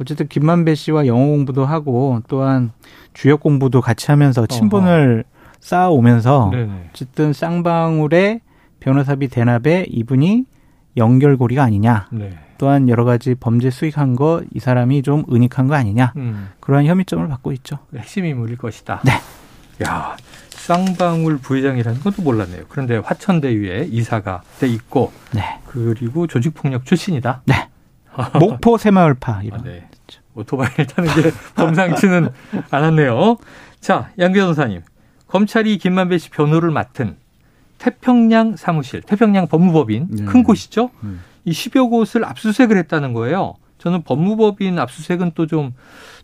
어쨌든 0.00 0.28
김만배 0.28 0.74
씨와 0.74 1.06
영어 1.06 1.26
공부도 1.26 1.64
하고 1.64 2.20
또한 2.28 2.70
주역 3.14 3.40
공부도 3.40 3.80
같이 3.80 4.10
하면서 4.10 4.46
친분을 4.46 5.24
어허. 5.26 5.38
쌓아오면서 5.60 6.50
네, 6.52 6.66
네. 6.66 6.88
어쨌든 6.90 7.32
쌍방울의 7.32 8.40
변호사비 8.80 9.28
대납에 9.28 9.86
이분이 9.88 10.44
연결고리가 10.98 11.62
아니냐. 11.62 12.08
네. 12.10 12.38
또한 12.58 12.88
여러 12.88 13.04
가지 13.04 13.34
범죄 13.34 13.70
수익한 13.70 14.16
거 14.16 14.42
이 14.52 14.58
사람이 14.58 15.02
좀 15.02 15.24
은닉한 15.32 15.68
거 15.68 15.74
아니냐 15.74 16.12
음. 16.16 16.50
그러한 16.60 16.86
혐의점을 16.86 17.26
받고 17.28 17.52
있죠. 17.52 17.78
핵심 17.96 18.26
인물일 18.26 18.56
것이다. 18.58 19.00
네. 19.04 19.12
야 19.84 20.16
쌍방울 20.50 21.38
부회장이라는 21.38 22.00
것도 22.00 22.20
몰랐네요. 22.22 22.64
그런데 22.68 22.98
화천대유에 22.98 23.88
이사가 23.90 24.42
돼 24.60 24.66
있고, 24.68 25.12
네. 25.32 25.60
그리고 25.64 26.26
조직폭력 26.26 26.84
출신이다. 26.84 27.42
네. 27.46 27.68
목포 28.38 28.76
새마을파 28.76 29.42
이런. 29.44 29.60
아, 29.60 29.62
네. 29.62 29.88
오토바이를 30.34 30.86
타는 30.86 31.14
게 31.14 31.30
범상치는 31.56 32.28
않았네요. 32.70 33.38
자, 33.80 34.10
양 34.18 34.32
변호사님, 34.32 34.82
검찰이 35.26 35.78
김만배 35.78 36.18
씨 36.18 36.28
변호를 36.30 36.70
맡은 36.70 37.16
태평양 37.78 38.56
사무실, 38.56 39.02
태평양 39.02 39.46
법무법인 39.46 40.08
네. 40.10 40.24
큰 40.24 40.42
곳이죠. 40.42 40.90
네. 41.00 41.10
이 41.44 41.52
10여 41.52 41.88
곳을 41.90 42.24
압수수색을 42.24 42.76
했다는 42.78 43.12
거예요. 43.12 43.54
저는 43.78 44.02
법무법인 44.02 44.78
압수수색은 44.78 45.32
또 45.34 45.46
좀 45.46 45.72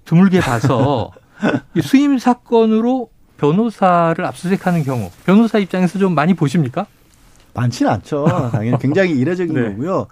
드물게 0.04 0.40
봐서 0.40 1.12
이 1.74 1.80
수임 1.80 2.18
사건으로 2.18 3.08
변호사를 3.38 4.22
압수수색하는 4.24 4.84
경우 4.84 5.10
변호사 5.24 5.58
입장에서 5.58 5.98
좀 5.98 6.14
많이 6.14 6.34
보십니까? 6.34 6.86
많지는 7.54 7.90
않죠. 7.92 8.50
당연히 8.52 8.78
굉장히 8.78 9.12
이례적인 9.12 9.54
네. 9.54 9.62
거고요. 9.70 10.06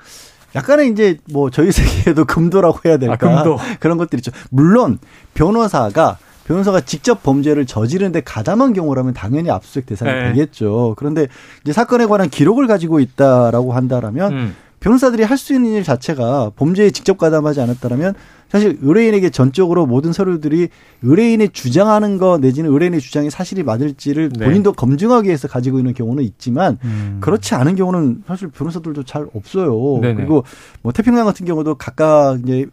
약간의 0.54 0.90
이제 0.90 1.18
뭐 1.32 1.50
저희 1.50 1.72
세계에도 1.72 2.24
금도라고 2.26 2.80
해야 2.86 2.96
될까 2.98 3.14
아, 3.14 3.42
금도. 3.42 3.58
그런 3.80 3.96
것들이 3.98 4.20
있죠. 4.20 4.30
물론 4.50 4.98
변호사가 5.34 6.18
변호사가 6.46 6.80
직접 6.80 7.22
범죄를 7.22 7.66
저지르는데 7.66 8.20
가담한 8.22 8.72
경우라면 8.72 9.14
당연히 9.14 9.50
압수수색 9.50 9.86
대상이 9.86 10.12
네. 10.12 10.32
되겠죠. 10.32 10.94
그런데 10.96 11.28
이제 11.62 11.72
사건에 11.72 12.06
관한 12.06 12.28
기록을 12.28 12.66
가지고 12.66 13.00
있다라고 13.00 13.72
한다라면 13.72 14.32
음. 14.32 14.56
변호사들이 14.82 15.22
할 15.22 15.38
수 15.42 15.54
있는 15.54 15.72
일 15.72 15.82
자체가 15.82 16.52
범죄에 16.54 16.90
직접 16.90 17.18
가담하지 17.18 17.60
않았다면 17.60 18.14
사실 18.48 18.78
의뢰인에게 18.82 19.30
전적으로 19.30 19.86
모든 19.86 20.12
서류들이 20.12 20.68
의뢰인이 21.02 21.48
주장하는 21.48 22.18
거 22.18 22.38
내지는 22.38 22.70
의뢰인의 22.70 23.00
주장이 23.00 23.30
사실이 23.30 23.62
맞을지를 23.62 24.28
네. 24.38 24.44
본인도 24.44 24.72
검증하기 24.74 25.26
위해서 25.26 25.48
가지고 25.48 25.78
있는 25.78 25.94
경우는 25.94 26.22
있지만 26.24 26.78
음. 26.84 27.18
그렇지 27.20 27.54
않은 27.54 27.76
경우는 27.76 28.24
사실 28.26 28.48
변호사들도 28.48 29.04
잘 29.04 29.26
없어요. 29.34 30.00
네네. 30.00 30.14
그리고 30.14 30.44
뭐 30.82 30.92
태평양 30.92 31.24
같은 31.24 31.46
경우도 31.46 31.76
각각 31.76 32.40
이제 32.42 32.66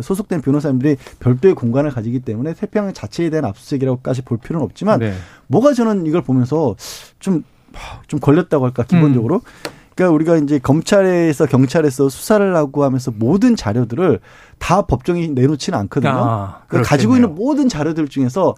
소속된 0.00 0.42
변호사님들이 0.42 0.96
별도의 1.20 1.54
공간을 1.54 1.90
가지기 1.90 2.20
때문에 2.20 2.54
태평양 2.54 2.92
자체에 2.92 3.30
대한 3.30 3.46
압수수색이라고까지 3.46 4.22
볼 4.22 4.38
필요는 4.38 4.64
없지만 4.64 5.00
네. 5.00 5.14
뭐가 5.46 5.72
저는 5.72 6.06
이걸 6.06 6.22
보면서 6.22 6.76
좀좀 7.20 7.44
좀 8.06 8.20
걸렸다고 8.20 8.66
할까 8.66 8.84
기본적으로 8.84 9.36
음. 9.36 9.81
그러니까 9.94 10.14
우리가 10.14 10.36
이제 10.36 10.58
검찰에서 10.58 11.46
경찰에서 11.46 12.08
수사를 12.08 12.56
하고 12.56 12.84
하면서 12.84 13.12
모든 13.14 13.56
자료들을 13.56 14.20
다 14.58 14.82
법정이 14.82 15.28
내놓지는 15.28 15.78
않거든요. 15.80 16.12
아, 16.12 16.58
그러니까 16.68 16.88
가지고 16.88 17.16
있는 17.16 17.34
모든 17.34 17.68
자료들 17.68 18.08
중에서 18.08 18.54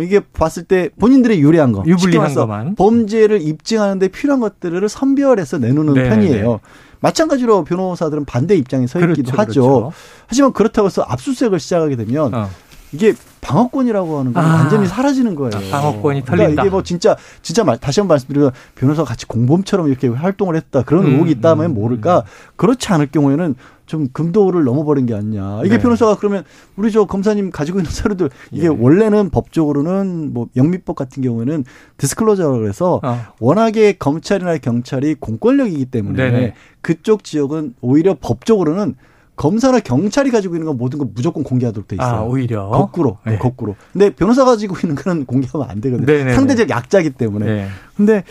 이게 0.00 0.20
봤을 0.20 0.62
때 0.62 0.90
본인들의 0.98 1.40
유리한 1.40 1.72
거, 1.72 1.82
유불리한 1.84 2.34
것만 2.34 2.74
범죄를 2.76 3.42
입증하는데 3.42 4.06
필요한 4.08 4.40
것들을 4.40 4.88
선별해서 4.88 5.58
내놓는 5.58 5.94
네, 5.94 6.08
편이에요. 6.08 6.52
네. 6.52 6.58
마찬가지로 7.00 7.64
변호사들은 7.64 8.24
반대 8.24 8.56
입장에 8.56 8.86
서 8.86 9.00
있기도 9.00 9.32
그렇죠, 9.32 9.40
하죠. 9.40 9.62
그렇죠. 9.62 9.92
하지만 10.26 10.52
그렇다고 10.52 10.86
해서 10.86 11.02
압수수색을 11.02 11.60
시작하게 11.60 11.96
되면 11.96 12.34
어. 12.34 12.48
이게 12.92 13.14
방어권이라고 13.40 14.18
하는 14.18 14.32
건 14.32 14.44
아. 14.44 14.54
완전히 14.56 14.86
사라지는 14.86 15.34
거예요. 15.34 15.50
아, 15.54 15.70
방어권이 15.70 16.24
털린다. 16.24 16.36
그러니까 16.36 16.62
이게 16.62 16.70
뭐 16.70 16.82
진짜 16.82 17.16
진짜 17.42 17.64
다시 17.76 18.00
한번 18.00 18.14
말씀드리면 18.14 18.50
변호사가 18.74 19.08
같이 19.08 19.26
공범처럼 19.26 19.88
이렇게 19.88 20.08
활동을 20.08 20.56
했다 20.56 20.82
그런 20.82 21.06
음. 21.06 21.12
의혹이 21.12 21.32
있다면 21.32 21.74
모를까 21.74 22.24
그렇지 22.56 22.88
않을 22.92 23.08
경우에는 23.10 23.54
좀 23.88 24.08
금도를 24.12 24.64
넘어버린 24.64 25.06
게 25.06 25.14
아니냐. 25.14 25.62
이게 25.64 25.76
네. 25.76 25.82
변호사가 25.82 26.16
그러면 26.16 26.44
우리 26.76 26.92
저 26.92 27.06
검사님 27.06 27.50
가지고 27.50 27.78
있는 27.78 27.90
서류들 27.90 28.28
이게 28.52 28.64
예. 28.64 28.68
원래는 28.68 29.30
법적으로는 29.30 30.34
뭐 30.34 30.48
영미법 30.56 30.94
같은 30.94 31.22
경우에는 31.22 31.64
디스클로저라고 31.96 32.68
해서 32.68 33.00
어. 33.02 33.18
워낙에 33.40 33.94
검찰이나 33.94 34.58
경찰이 34.58 35.14
공권력이기 35.14 35.86
때문에 35.86 36.30
네네. 36.30 36.54
그쪽 36.82 37.24
지역은 37.24 37.74
오히려 37.80 38.14
법적으로는 38.20 38.94
검사나 39.38 39.78
경찰이 39.78 40.30
가지고 40.30 40.56
있는 40.56 40.66
건 40.66 40.76
모든 40.76 40.98
건 40.98 41.12
무조건 41.14 41.44
공개하도록 41.44 41.86
돼 41.86 41.96
있어요. 41.96 42.16
아, 42.16 42.22
오히려 42.22 42.68
거꾸로, 42.68 43.18
네. 43.24 43.38
거꾸로. 43.38 43.76
근데 43.92 44.10
변호사 44.10 44.44
가지고 44.44 44.76
있는 44.82 44.96
거는 44.96 45.26
공개하면 45.26 45.70
안 45.70 45.80
되거든요. 45.80 46.06
네네네. 46.06 46.34
상대적 46.34 46.68
약자기 46.68 47.10
때문에. 47.10 47.46
네. 47.46 47.68
근데 47.96 48.24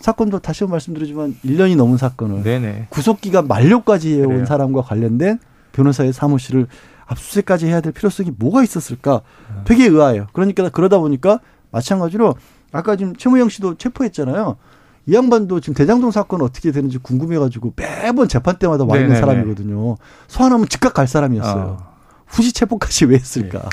사건도 0.00 0.40
다시 0.40 0.64
한번 0.64 0.74
말씀드리지만 0.74 1.36
1년이 1.44 1.76
넘은 1.76 1.96
사건을 1.96 2.42
네네. 2.42 2.88
구속 2.90 3.20
기간 3.20 3.46
만료까지 3.46 4.14
해온 4.18 4.28
그래요. 4.28 4.46
사람과 4.46 4.82
관련된 4.82 5.38
변호사의 5.72 6.12
사무실을 6.12 6.66
압수수색까지 7.06 7.66
해야 7.66 7.80
될 7.80 7.92
필요성이 7.92 8.32
뭐가 8.36 8.64
있었을까? 8.64 9.22
되게 9.64 9.86
의아해요. 9.86 10.26
그러니까 10.32 10.68
그러다 10.70 10.98
보니까 10.98 11.38
마찬가지로 11.70 12.34
아까 12.72 12.96
지금 12.96 13.14
최무영 13.14 13.48
씨도 13.48 13.76
체포했잖아요. 13.76 14.56
이 15.08 15.14
양반도 15.14 15.58
지금 15.60 15.72
대장동 15.74 16.10
사건 16.10 16.42
어떻게 16.42 16.70
되는지 16.70 16.98
궁금해가지고 16.98 17.72
매번 17.76 18.28
재판 18.28 18.58
때마다 18.58 18.84
와 18.84 18.96
있는 18.96 19.08
네네네. 19.14 19.20
사람이거든요. 19.20 19.96
소환하면 20.26 20.68
즉각 20.68 20.92
갈 20.92 21.06
사람이었어요. 21.08 21.78
어. 21.80 21.94
후시 22.26 22.52
체포까지 22.52 23.06
왜 23.06 23.14
했을까? 23.16 23.58
네. 23.58 23.68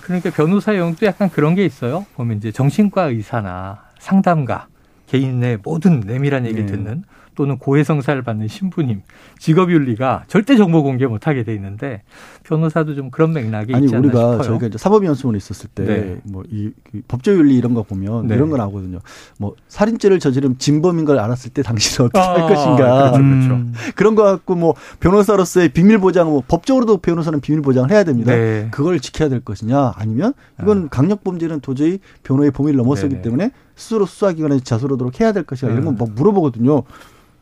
그러니까 0.00 0.30
변호사 0.30 0.74
용도 0.78 1.04
약간 1.04 1.28
그런 1.28 1.54
게 1.54 1.66
있어요. 1.66 2.06
보면 2.16 2.38
이제 2.38 2.50
정신과 2.50 3.10
의사나 3.10 3.82
상담가 4.00 4.66
개인의 5.08 5.58
모든 5.62 6.00
내밀한 6.00 6.46
얘기를 6.46 6.64
네. 6.64 6.72
듣는 6.72 7.04
또는 7.34 7.58
고해성사를 7.58 8.20
받는 8.22 8.48
신부님 8.48 9.02
직업윤리가 9.38 10.24
절대 10.28 10.56
정보 10.56 10.82
공개 10.82 11.06
못하게 11.06 11.44
돼 11.44 11.54
있는데 11.54 12.02
변호사도 12.44 12.94
좀 12.94 13.10
그런 13.10 13.32
맥락이 13.32 13.74
아니, 13.74 13.84
있지 13.84 13.94
않나 13.94 14.06
우리가 14.06 14.20
싶어요. 14.20 14.42
저희가 14.42 14.66
이제 14.66 14.78
사법연수원에 14.78 15.36
있었을 15.36 15.70
때 15.74 15.84
네. 15.84 16.20
뭐이 16.24 16.72
그 16.90 17.02
법조윤리 17.08 17.56
이런 17.56 17.74
거 17.74 17.82
보면 17.82 18.26
네. 18.26 18.34
이런 18.34 18.50
거 18.50 18.56
나오거든요. 18.56 18.98
뭐 19.38 19.54
살인죄를 19.68 20.18
저지른 20.18 20.58
진범인 20.58 21.04
걸 21.04 21.18
알았을 21.18 21.50
때 21.52 21.62
당신은 21.62 22.06
어떻게 22.06 22.18
아, 22.18 22.32
할 22.32 22.54
것인가. 22.54 23.12
그렇죠, 23.12 23.18
그렇죠. 23.18 23.54
음. 23.54 23.72
그런 23.94 24.14
거 24.14 24.24
갖고 24.24 24.54
뭐 24.54 24.74
변호사로서의 25.00 25.70
비밀 25.70 25.98
보장, 25.98 26.28
뭐 26.28 26.42
법적으로도 26.46 26.98
변호사는 26.98 27.40
비밀 27.40 27.62
보장을 27.62 27.90
해야 27.90 28.04
됩니다. 28.04 28.34
네. 28.34 28.68
그걸 28.70 29.00
지켜야 29.00 29.28
될 29.28 29.40
것이냐 29.40 29.94
아니면 29.96 30.34
이건 30.60 30.84
아. 30.84 30.88
강력 30.90 31.24
범죄는 31.24 31.60
도저히 31.60 32.00
변호의 32.22 32.50
범위를 32.50 32.76
넘어서기 32.76 33.16
네 33.16 33.22
때문에 33.22 33.50
스스로 33.76 34.06
수사기관에 34.06 34.60
자수하도록 34.60 35.20
해야 35.20 35.32
될 35.32 35.44
것이냐 35.44 35.72
이런 35.72 35.84
건막 35.84 36.08
음. 36.08 36.14
물어보거든요. 36.14 36.82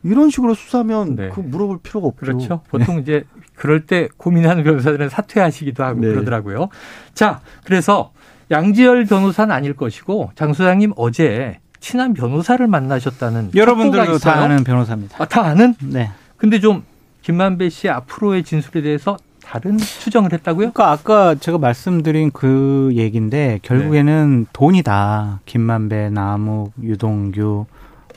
이런 0.03 0.29
식으로 0.29 0.53
수사하면 0.53 1.15
네. 1.15 1.29
그 1.29 1.39
물어볼 1.41 1.79
필요가 1.83 2.07
없죠. 2.07 2.19
그렇죠. 2.19 2.61
보통 2.69 2.95
네. 2.95 3.01
이제 3.01 3.23
그럴 3.55 3.85
때 3.85 4.09
고민하는 4.17 4.63
변호사들은 4.63 5.09
사퇴하시기도 5.09 5.83
하고 5.83 6.01
네. 6.01 6.07
그러더라고요. 6.07 6.69
자, 7.13 7.41
그래서 7.63 8.11
양지열 8.49 9.05
변호사는 9.05 9.53
아닐 9.53 9.75
것이고 9.75 10.31
장 10.35 10.53
소장님 10.53 10.93
어제 10.95 11.59
친한 11.79 12.13
변호사를 12.13 12.65
만나셨다는 12.65 13.51
여러분들도 13.55 14.17
다 14.17 14.41
아는 14.41 14.63
변호사입니다. 14.63 15.17
아, 15.21 15.27
다 15.27 15.43
아는? 15.43 15.75
네. 15.81 16.11
근데 16.37 16.59
좀 16.59 16.83
김만배 17.21 17.69
씨 17.69 17.87
앞으로의 17.87 18.43
진술에 18.43 18.81
대해서 18.81 19.17
다른 19.51 19.77
추정을 19.77 20.31
했다고요? 20.31 20.71
그러니까 20.71 20.91
아까 20.91 21.35
제가 21.35 21.57
말씀드린 21.57 22.31
그 22.31 22.89
얘기인데 22.93 23.59
결국에는 23.63 24.45
네. 24.45 24.49
돈이다. 24.53 25.41
김만배, 25.45 26.09
남욱, 26.11 26.71
유동규 26.81 27.65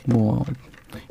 뭐 0.05 0.45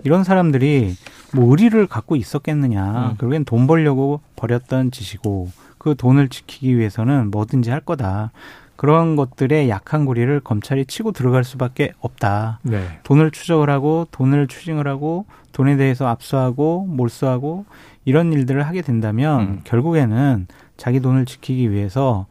이런 0.06 0.24
사람들이 0.24 0.96
뭐 1.34 1.50
의리를 1.50 1.86
갖고 1.88 2.16
있었겠느냐. 2.16 3.10
음. 3.12 3.18
결국엔 3.18 3.44
돈 3.44 3.68
벌려고 3.68 4.22
버렸던 4.38 4.92
짓이고 4.92 5.50
그 5.78 5.96
돈을 5.98 6.30
지키기 6.30 6.78
위해서는 6.78 7.30
뭐든지 7.30 7.70
할 7.70 7.82
거다. 7.82 8.32
그런 8.78 9.18
것들의 9.18 9.68
약한 9.68 10.06
고리를 10.06 10.40
검찰이 10.40 10.86
치고 10.86 11.12
들어갈 11.12 11.44
수밖에 11.44 11.92
없다. 12.00 12.60
네. 12.64 12.82
돈을 13.04 13.32
추적을 13.32 13.70
하고 13.70 14.08
돈을 14.12 14.48
추징을 14.48 14.88
하고 14.88 15.26
돈에 15.52 15.76
대해서 15.76 16.08
압수하고 16.08 16.86
몰수하고 16.88 17.66
이런 18.06 18.34
일들을 18.34 18.62
하게 18.64 18.82
된다면 18.82 19.42
음. 19.42 19.62
결국에는 19.64 20.48
자기 20.78 21.00
돈을 21.00 21.26
지키기 21.26 21.72
위해서 21.72 22.26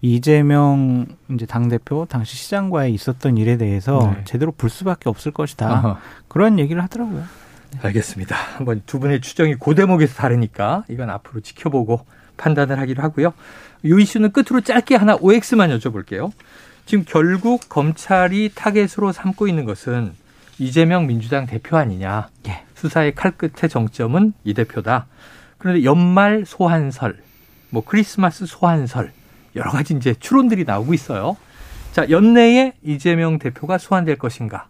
이재명 0.00 1.06
이제 1.30 1.46
당 1.46 1.68
대표 1.68 2.06
당시 2.08 2.36
시장과에 2.36 2.90
있었던 2.90 3.36
일에 3.36 3.56
대해서 3.56 4.14
네. 4.14 4.24
제대로 4.24 4.52
볼 4.52 4.70
수밖에 4.70 5.08
없을 5.08 5.32
것이다. 5.32 5.68
아하. 5.68 5.98
그런 6.28 6.58
얘기를 6.58 6.82
하더라고요. 6.82 7.24
알겠습니다. 7.82 8.36
한번 8.56 8.82
두 8.86 8.98
분의 9.00 9.20
추정이 9.20 9.54
고대목에서 9.54 10.14
다르니까 10.14 10.84
이건 10.88 11.10
앞으로 11.10 11.40
지켜보고 11.40 12.06
판단을 12.36 12.78
하기로 12.78 13.02
하고요. 13.02 13.34
이 13.82 13.94
이슈는 14.00 14.32
끝으로 14.32 14.60
짧게 14.60 14.96
하나 14.96 15.16
OX만 15.20 15.70
여쭤볼게요. 15.78 16.30
지금 16.86 17.04
결국 17.06 17.68
검찰이 17.68 18.52
타겟으로 18.54 19.12
삼고 19.12 19.48
있는 19.48 19.64
것은 19.64 20.12
이재명 20.58 21.06
민주당 21.06 21.46
대표 21.46 21.76
아니냐. 21.76 22.28
예. 22.48 22.62
수사의 22.78 23.14
칼끝의 23.14 23.68
정점은 23.68 24.32
이 24.44 24.54
대표다. 24.54 25.06
그런데 25.58 25.84
연말 25.84 26.44
소환설, 26.46 27.18
뭐 27.70 27.82
크리스마스 27.84 28.46
소환설 28.46 29.12
여러 29.56 29.70
가지 29.70 29.94
이제 29.94 30.14
추론들이 30.18 30.64
나오고 30.64 30.94
있어요. 30.94 31.36
자, 31.92 32.08
연내에 32.08 32.74
이재명 32.84 33.38
대표가 33.38 33.78
소환될 33.78 34.16
것인가? 34.16 34.68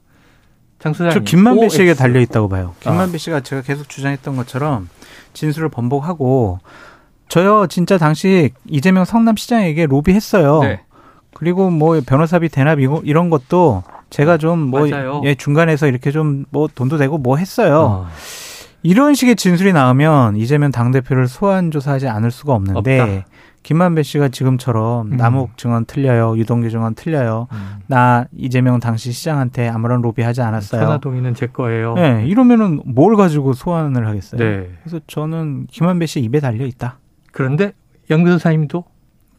장 0.78 0.92
소장님. 0.94 1.12
저 1.12 1.20
김만배 1.20 1.68
씨에게 1.68 1.94
달려 1.94 2.20
있다고 2.20 2.48
봐요. 2.48 2.74
김만배 2.80 3.16
아. 3.16 3.18
씨가 3.18 3.40
제가 3.40 3.62
계속 3.62 3.88
주장했던 3.88 4.36
것처럼 4.36 4.88
진술을 5.34 5.68
번복하고 5.68 6.60
저요 7.28 7.66
진짜 7.66 7.98
당시 7.98 8.52
이재명 8.66 9.04
성남시장에게 9.04 9.86
로비했어요. 9.86 10.60
네. 10.62 10.80
그리고 11.34 11.68
뭐 11.70 12.00
변호사비 12.00 12.48
대납 12.48 12.78
이런 12.80 13.28
것도 13.28 13.82
제가 14.10 14.38
좀뭐 14.38 14.88
예, 15.24 15.34
중간에서 15.34 15.86
이렇게 15.86 16.10
좀 16.10 16.46
뭐 16.50 16.68
돈도 16.72 16.96
되고 16.96 17.18
뭐 17.18 17.36
했어요. 17.36 17.80
어. 17.80 18.06
이런 18.82 19.14
식의 19.14 19.36
진술이 19.36 19.72
나오면 19.72 20.36
이재명 20.36 20.70
당 20.70 20.90
대표를 20.92 21.26
소환 21.26 21.70
조사하지 21.70 22.08
않을 22.08 22.30
수가 22.30 22.54
없는데 22.54 23.00
없다. 23.00 23.26
김만배 23.64 24.02
씨가 24.04 24.28
지금처럼 24.28 25.12
음. 25.12 25.16
남욱 25.16 25.58
증언 25.58 25.84
틀려요, 25.84 26.38
유동규 26.38 26.70
증언 26.70 26.94
틀려요. 26.94 27.48
음. 27.52 27.80
나 27.88 28.24
이재명 28.36 28.78
당시 28.78 29.12
시장한테 29.12 29.68
아무런 29.68 30.00
로비하지 30.00 30.40
않았어요. 30.42 30.80
천하동의는 30.80 31.34
제 31.34 31.48
거예요. 31.48 31.94
네, 31.94 32.24
이러면은 32.26 32.80
뭘 32.86 33.16
가지고 33.16 33.52
소환을 33.52 34.06
하겠어요. 34.06 34.38
네. 34.38 34.70
그래서 34.82 35.00
저는 35.06 35.66
김만배 35.66 36.06
씨 36.06 36.20
입에 36.20 36.40
달려 36.40 36.64
있다. 36.64 36.98
그런데 37.32 37.72
양 38.10 38.24
변호사님도 38.24 38.84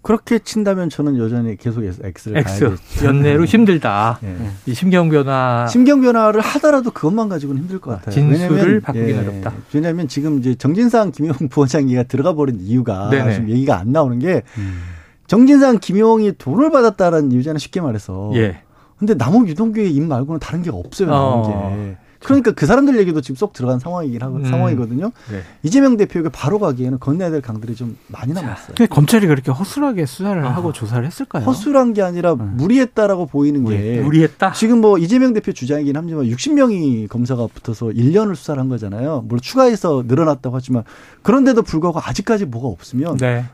그렇게 0.09 0.39
친다면 0.39 0.89
저는 0.89 1.19
여전히 1.19 1.55
계속해서 1.55 2.01
X를 2.03 2.37
X. 2.39 2.59
가야겠죠. 2.61 3.05
연내로 3.05 3.45
힘들다. 3.45 4.17
네. 4.23 4.35
이 4.65 4.73
심경 4.73 5.07
변화. 5.09 5.67
심경 5.67 6.01
변화를 6.01 6.41
하더라도 6.41 6.89
그것만 6.89 7.29
가지고는 7.29 7.61
힘들 7.61 7.77
것 7.77 7.91
같아요. 7.91 8.15
진술을 8.15 8.81
바꾸기 8.81 9.11
예, 9.11 9.19
어렵다. 9.19 9.53
왜냐하면 9.71 10.07
지금 10.07 10.39
이제 10.39 10.55
정진상 10.55 11.11
김용 11.11 11.35
부원장이가 11.51 12.03
들어가 12.03 12.33
버린 12.33 12.57
이유가 12.59 13.11
네네. 13.11 13.33
지금 13.35 13.49
얘기가 13.51 13.77
안 13.77 13.91
나오는 13.91 14.17
게 14.17 14.41
음. 14.57 14.81
정진상 15.27 15.77
김용이 15.77 16.33
돈을 16.39 16.71
받았다는 16.71 17.31
이유잖아요. 17.31 17.59
쉽게 17.59 17.79
말해서. 17.79 18.31
예. 18.33 18.63
근데 18.97 19.13
남욱 19.13 19.47
유동규의 19.47 19.93
입 19.93 20.01
말고는 20.01 20.39
다른 20.39 20.63
게 20.63 20.71
없어요. 20.71 21.07
나온 21.07 21.43
어. 21.45 21.69
게. 21.69 21.97
그러니까 22.23 22.51
그 22.51 22.65
사람들 22.65 22.97
얘기도 22.99 23.21
지금 23.21 23.35
쏙 23.35 23.53
들어간 23.53 23.79
상황이긴 23.79 24.21
하고 24.21 24.37
음. 24.37 24.45
상황이거든요. 24.45 25.11
네. 25.31 25.41
이재명 25.63 25.95
대표가 25.97 26.29
바로 26.29 26.59
가기에는 26.59 26.99
건너야 26.99 27.29
될 27.29 27.41
강들이 27.41 27.75
좀 27.75 27.97
많이 28.07 28.33
남았어요. 28.33 28.75
근데 28.75 28.87
검찰이 28.87 29.25
그렇게 29.27 29.51
허술하게 29.51 30.05
수사를 30.05 30.45
아. 30.45 30.49
하고 30.49 30.73
조사를 30.73 31.05
했을까요? 31.05 31.45
허술한 31.45 31.93
게 31.93 32.01
아니라 32.01 32.33
음. 32.33 32.55
무리했다라고 32.57 33.27
보이는 33.27 33.63
게 33.65 34.01
무리했다. 34.01 34.51
지금 34.51 34.81
뭐 34.81 34.97
이재명 34.97 35.33
대표 35.33 35.53
주장이긴 35.53 35.95
합니다만 35.95 36.25
60명이 36.25 37.07
검사가 37.07 37.47
붙어서 37.53 37.87
1년을 37.87 38.35
수사를 38.35 38.59
한 38.59 38.67
거잖아요. 38.67 39.23
물론 39.25 39.41
추가해서 39.41 40.03
늘어났다고 40.05 40.55
하지만 40.55 40.83
그런데도 41.21 41.61
불구하고 41.61 41.99
아직까지 42.03 42.45
뭐가 42.45 42.67
없으면 42.67 43.17
네. 43.17 43.45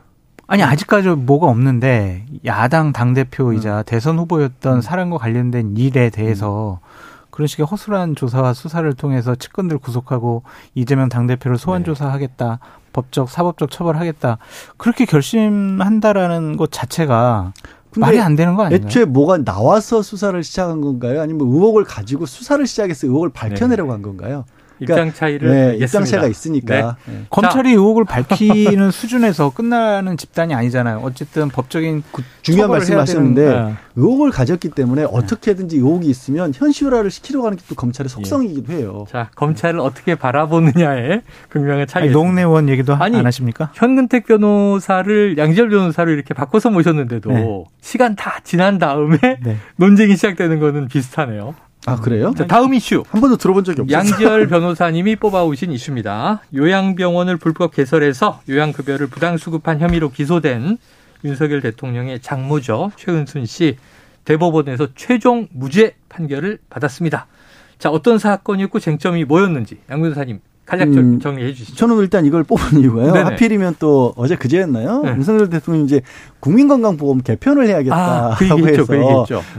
아니 0.48 0.62
아직까지 0.62 1.08
뭐가 1.08 1.46
없는데 1.46 2.24
야당 2.44 2.92
당 2.92 3.14
대표이자 3.14 3.78
음. 3.78 3.82
대선 3.84 4.18
후보였던 4.18 4.76
음. 4.76 4.80
사람과 4.80 5.18
관련된 5.18 5.76
일에 5.76 6.10
대해서 6.10 6.80
음. 6.82 6.95
그런 7.36 7.46
식의 7.48 7.66
허술한 7.66 8.16
조사와 8.16 8.54
수사를 8.54 8.90
통해서 8.94 9.34
측근들 9.34 9.76
구속하고 9.76 10.42
이재명 10.74 11.10
당대표를 11.10 11.58
소환 11.58 11.82
네. 11.82 11.84
조사하겠다. 11.84 12.60
법적, 12.94 13.28
사법적 13.28 13.70
처벌하겠다. 13.70 14.38
그렇게 14.78 15.04
결심한다라는 15.04 16.56
것 16.56 16.72
자체가 16.72 17.52
말이 17.98 18.20
안 18.20 18.36
되는 18.36 18.54
거 18.54 18.64
아닌가요? 18.64 18.86
애초에 18.86 19.04
뭐가 19.04 19.44
나와서 19.44 20.00
수사를 20.00 20.42
시작한 20.42 20.80
건가요? 20.80 21.20
아니면 21.20 21.46
의혹을 21.46 21.84
가지고 21.84 22.24
수사를 22.24 22.66
시작해서 22.66 23.06
의혹을 23.06 23.28
밝혀내려고 23.28 23.90
네. 23.90 23.92
한 23.92 24.00
건가요? 24.00 24.46
그러니까 24.78 24.94
입장 25.04 25.12
차이를 25.12 25.50
네, 25.50 25.76
입장 25.76 26.04
차이가 26.04 26.26
있으니까 26.26 26.96
네. 27.06 27.12
네. 27.12 27.26
검찰이 27.28 27.70
의혹을 27.72 28.04
밝히는 28.04 28.90
수준에서 28.90 29.50
끝나는 29.50 30.16
집단이 30.16 30.54
아니잖아요. 30.54 31.00
어쨌든 31.02 31.48
법적인 31.48 32.02
그 32.12 32.22
중요한 32.42 32.70
말씀하셨는데 32.70 33.44
네. 33.48 33.74
의혹을 33.96 34.30
가졌기 34.30 34.70
때문에 34.70 35.02
네. 35.02 35.08
어떻게든지 35.10 35.76
의혹이 35.76 36.08
있으면 36.08 36.52
현실화를 36.54 37.10
시키려고 37.10 37.46
하는 37.46 37.58
게 37.58 37.66
또 37.68 37.74
검찰의 37.74 38.08
속성이기도 38.08 38.72
해요. 38.72 39.06
자 39.10 39.28
검찰을 39.34 39.80
어떻게 39.80 40.14
바라보느냐에 40.14 41.22
극명한 41.48 41.86
차이. 41.86 42.10
농내원 42.10 42.68
얘기도 42.68 42.94
아니, 42.94 43.16
안 43.16 43.26
하십니까? 43.26 43.70
현근택 43.74 44.26
변호사를 44.26 45.36
양지열 45.36 45.68
변호사를 45.68 46.12
이렇게 46.12 46.32
바꿔서 46.34 46.70
모셨는데도 46.70 47.30
네. 47.30 47.64
시간 47.80 48.14
다 48.14 48.38
지난 48.44 48.78
다음에 48.78 49.18
논쟁이 49.76 50.16
시작되는 50.16 50.60
거는 50.60 50.88
비슷하네요. 50.88 51.54
아 51.86 51.96
그래요? 51.96 52.32
자, 52.36 52.46
다음 52.46 52.74
이슈 52.74 53.04
한 53.08 53.20
번도 53.20 53.36
들어본 53.36 53.64
적이 53.64 53.82
없어요. 53.82 53.96
양지열 53.96 54.48
변호사님이 54.48 55.16
뽑아오신 55.16 55.72
이슈입니다. 55.72 56.42
요양병원을 56.54 57.36
불법 57.36 57.74
개설해서 57.74 58.40
요양급여를 58.48 59.06
부당 59.06 59.36
수급한 59.36 59.80
혐의로 59.80 60.10
기소된 60.10 60.78
윤석열 61.24 61.60
대통령의 61.62 62.20
장모죠 62.20 62.92
최은순 62.96 63.46
씨 63.46 63.76
대법원에서 64.24 64.88
최종 64.96 65.46
무죄 65.52 65.94
판결을 66.08 66.58
받았습니다. 66.68 67.26
자 67.78 67.90
어떤 67.90 68.18
사건이었고 68.18 68.80
쟁점이 68.80 69.24
뭐였는지 69.24 69.78
양 69.90 70.02
변호사님 70.02 70.40
간략 70.66 70.88
음, 70.88 71.20
정리해 71.20 71.52
주시죠. 71.54 71.76
저는 71.76 71.98
일단 71.98 72.26
이걸 72.26 72.42
뽑은 72.42 72.80
이유가요. 72.80 73.12
네네. 73.12 73.20
하필이면 73.30 73.76
또 73.78 74.12
어제 74.16 74.34
그제였나요? 74.34 75.02
네. 75.02 75.10
윤석열 75.10 75.48
대통령이 75.48 75.86
이제 75.86 76.00
국민건강보험 76.40 77.22
개편을 77.22 77.68
해야겠다 77.68 77.96
아, 77.96 78.34
그 78.36 78.44
해서 78.44 78.84
그 78.84 78.96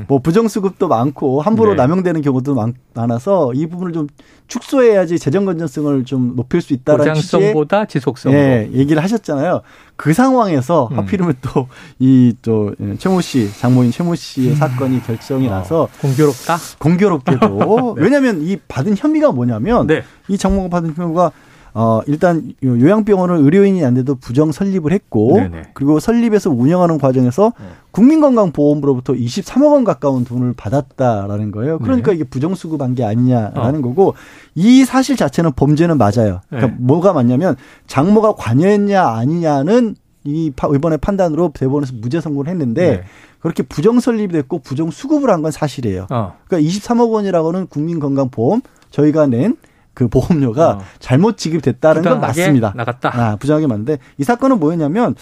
뭐 0.08 0.20
부정수급도 0.20 0.88
많고 0.88 1.42
함부로 1.42 1.72
네. 1.72 1.78
남용되는 1.78 2.22
경우도 2.22 2.56
많, 2.56 2.74
많아서 2.94 3.54
이 3.54 3.68
부분을 3.68 3.94
좀 3.94 4.08
축소해야지 4.48 5.20
재정 5.20 5.46
건전성을 5.46 6.04
좀 6.06 6.36
높일 6.36 6.62
수 6.62 6.74
있다라는 6.74 7.14
보장성보다 7.14 7.86
지속성으로 7.86 8.38
예, 8.40 8.70
얘기를 8.74 9.02
하셨잖아요. 9.02 9.62
그 9.98 10.14
상황에서 10.14 10.88
음. 10.92 11.00
하필이면 11.00 11.34
또 11.42 11.68
이또 12.00 12.74
또 12.80 12.98
최모 12.98 13.20
씨 13.20 13.52
장모인 13.60 13.92
최모 13.92 14.16
씨의 14.16 14.52
음. 14.52 14.56
사건이 14.56 15.04
결정이 15.04 15.48
어, 15.48 15.52
나서 15.52 15.90
공교롭다. 16.00 16.58
공교롭게도 16.78 17.96
네. 17.98 18.04
왜냐하면 18.04 18.42
이 18.44 18.58
받은 18.68 18.96
혐의가 18.96 19.32
뭐냐면 19.32 19.88
네. 19.88 20.04
이 20.28 20.38
장모가 20.38 20.70
받은 20.70 20.94
혐의가 20.96 21.32
어, 21.80 22.02
일단 22.08 22.54
요양병원을 22.64 23.36
의료인이 23.38 23.86
안 23.86 23.94
돼도 23.94 24.16
부정 24.16 24.52
설립을 24.52 24.92
했고 24.92 25.36
네네. 25.36 25.62
그리고 25.76 26.00
설립해서 26.00 26.50
운영하는 26.50 26.98
과정에서 26.98 27.54
네. 27.60 27.66
국민건강보험으로부터 27.92 29.14
23억 29.14 29.74
원 29.74 29.84
가까운 29.84 30.24
돈을 30.26 30.54
받았다라는 30.58 31.52
거예요. 31.52 31.78
그러니까 31.78 32.10
네. 32.12 32.16
이게 32.16 32.24
부정 32.24 32.56
수급한 32.56 32.96
게 32.96 33.04
아니냐라는 33.04 33.80
어. 33.80 33.82
거고 33.84 34.16
이 34.56 34.86
사실 34.86 35.16
자체는 35.16 35.52
범죄는 35.56 36.00
맞아요. 36.00 36.42
그러니까 36.50 36.72
네. 36.72 36.76
뭐가 36.80 37.14
맞냐면 37.14 37.56
장모가 37.86 38.34
관여했냐 38.34 39.04
아니냐는 39.06 39.96
이 40.24 40.52
이번에 40.74 40.98
판단으로 40.98 41.52
대법원에서 41.54 41.94
무죄 42.02 42.20
선고를 42.22 42.52
했는데 42.52 42.92
네. 42.98 43.04
그렇게 43.40 43.62
부정 43.64 44.00
설립이 44.00 44.30
됐고 44.34 44.60
부정 44.60 44.90
수급을 44.90 45.30
한 45.30 45.44
건 45.44 45.52
사실이에요. 45.52 46.08
어. 46.10 46.34
그러니까 46.48 46.68
23억 46.68 47.12
원이라고는 47.12 47.68
국민건강보험 47.68 48.62
저희가 48.90 49.28
낸 49.28 49.56
그 49.98 50.08
보험료가 50.08 50.70
어. 50.74 50.82
잘못 51.00 51.38
지급됐다는 51.38 52.04
건 52.04 52.22
맞습니다. 52.22 52.72
나갔다. 52.76 53.10
아, 53.20 53.36
부정하게 53.38 53.66
맞는데 53.66 53.98
이 54.20 54.24
사건은 54.24 54.60
뭐였냐면 54.60 55.16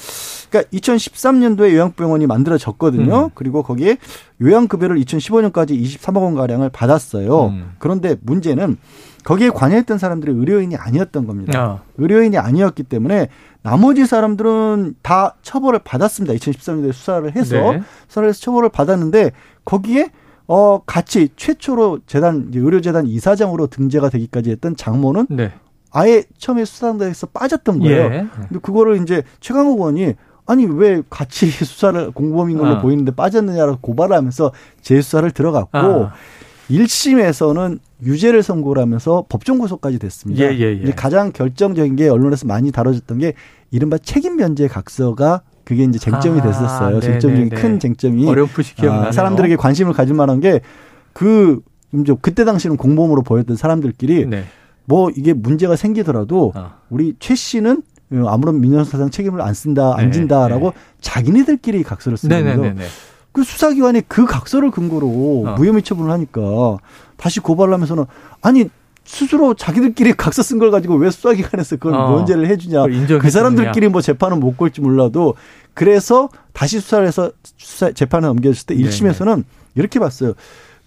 그러니까 0.50 0.70
2013년도에 0.78 1.72
요양병원이 1.72 2.28
만들어졌거든요. 2.28 3.24
음. 3.28 3.30
그리고 3.36 3.64
거기에 3.64 3.96
요양급여를 4.42 4.98
2015년까지 4.98 5.82
23억 5.82 6.24
원 6.24 6.36
가량을 6.36 6.72
받았어요. 6.72 7.46
음. 7.46 7.72
그런데 7.80 8.18
문제는 8.20 8.76
거기에 9.24 9.50
관여했던 9.50 9.98
사람들이 9.98 10.34
의료인이 10.34 10.76
아니었던 10.76 11.26
겁니다. 11.26 11.66
어. 11.66 11.80
의료인이 11.98 12.38
아니었기 12.38 12.84
때문에 12.84 13.30
나머지 13.62 14.06
사람들은 14.06 14.96
다 15.02 15.38
처벌을 15.42 15.80
받았습니다. 15.86 16.34
2013년도에 16.34 16.92
수사를 16.92 17.34
해서 17.34 17.56
네. 17.56 17.82
수사를 18.10 18.28
해서 18.28 18.42
처벌을 18.42 18.68
받았는데 18.68 19.32
거기에 19.64 20.10
어 20.48 20.80
같이 20.86 21.30
최초로 21.36 22.00
재단 22.06 22.52
의료재단 22.54 23.08
이사장으로 23.08 23.68
등재가 23.68 24.10
되기까지 24.10 24.52
했던 24.52 24.76
장모는 24.76 25.28
네. 25.30 25.52
아예 25.92 26.24
처음에 26.38 26.66
수사단에서 26.66 27.28
빠졌던 27.28 27.80
거예요. 27.80 28.14
예. 28.14 28.28
근데 28.32 28.60
그거를 28.60 29.02
이제 29.02 29.24
최강욱 29.40 29.80
의원이 29.80 30.14
아니 30.46 30.66
왜 30.66 31.02
같이 31.10 31.48
수사를 31.66 32.12
공범인 32.12 32.58
걸로 32.58 32.76
아. 32.76 32.82
보이는데 32.82 33.12
빠졌느냐라고 33.16 33.80
고발을 33.82 34.16
하면서 34.16 34.52
재수사를 34.82 35.30
들어갔고 35.32 35.78
아. 35.78 36.14
1심에서는 36.70 37.80
유죄를 38.04 38.44
선고를 38.44 38.82
하면서 38.82 39.26
법정 39.30 39.60
구속까지 39.60 40.00
됐습니다. 40.00 40.44
예, 40.44 40.58
예, 40.58 40.82
예. 40.84 40.92
가장 40.92 41.32
결정적인 41.32 41.96
게 41.96 42.10
언론에서 42.10 42.48
많이 42.48 42.72
다뤄졌던 42.72 43.20
게 43.20 43.34
이른바 43.72 43.98
책임 43.98 44.38
면제 44.38 44.68
각서가 44.68 45.42
그게 45.66 45.84
이제 45.84 46.00
쟁점이 46.00 46.40
아, 46.40 46.44
됐었어요. 46.44 46.98
아, 46.98 47.00
쟁점적인 47.00 47.50
큰 47.50 47.80
쟁점이 47.80 48.28
어렴풋이 48.28 48.76
기억나네요. 48.76 49.10
아, 49.10 49.12
사람들에게 49.12 49.56
관심을 49.58 49.94
가질 49.94 50.16
만한 50.16 50.40
게그 50.40 51.62
그때 52.22 52.46
당시는 52.46 52.78
공범으로 52.78 53.24
보였던 53.24 53.58
사람들끼리 53.58 54.28
네. 54.28 54.46
뭐 54.86 55.10
이게 55.16 55.34
문제가 55.34 55.76
생기더라도 55.76 56.52
아. 56.56 56.76
우리 56.90 57.16
최 57.20 57.36
씨는 57.36 57.82
아무런 58.28 58.62
민영사상 58.62 59.10
책임을 59.10 59.42
안 59.42 59.54
쓴다, 59.54 59.96
안 59.98 60.06
네, 60.06 60.12
진다라고 60.12 60.72
네. 60.72 60.78
자기네들끼리 61.02 61.84
각서를 61.84 62.18
쓰는 62.18 62.38
네, 62.38 62.44
네, 62.44 62.56
거예요. 62.56 62.74
네, 62.76 62.86
그 63.32 63.44
수사기관이 63.44 64.04
그 64.08 64.26
각서를 64.26 64.70
근거로 64.72 65.08
어. 65.08 65.56
무혐의 65.58 65.82
처분을 65.82 66.12
하니까 66.12 66.78
다시 67.18 67.40
고발을 67.40 67.74
하면서는 67.74 68.06
아니 68.42 68.70
스스로 69.06 69.54
자기들끼리 69.54 70.14
각서 70.14 70.42
쓴 70.42 70.58
걸 70.60 70.72
가지고 70.72 70.96
왜 70.96 71.12
수사기관에서 71.12 71.76
그걸 71.78 71.94
어. 71.94 72.16
면제를 72.18 72.48
해주냐. 72.48 72.84
그 73.20 73.30
사람들끼리 73.30 73.88
뭐 73.90 74.02
재판은 74.02 74.40
못 74.40 74.58
걸지 74.58 74.82
몰라도 74.82 75.36
그래서 75.74 76.30
다시 76.54 76.80
수사를 76.80 77.06
해서 77.06 77.32
수사 77.58 77.92
재판을 77.92 78.28
넘겨졌을 78.30 78.66
때 78.68 78.76
1심에서는 78.76 79.44
이렇게 79.76 80.00
봤어요. 80.00 80.34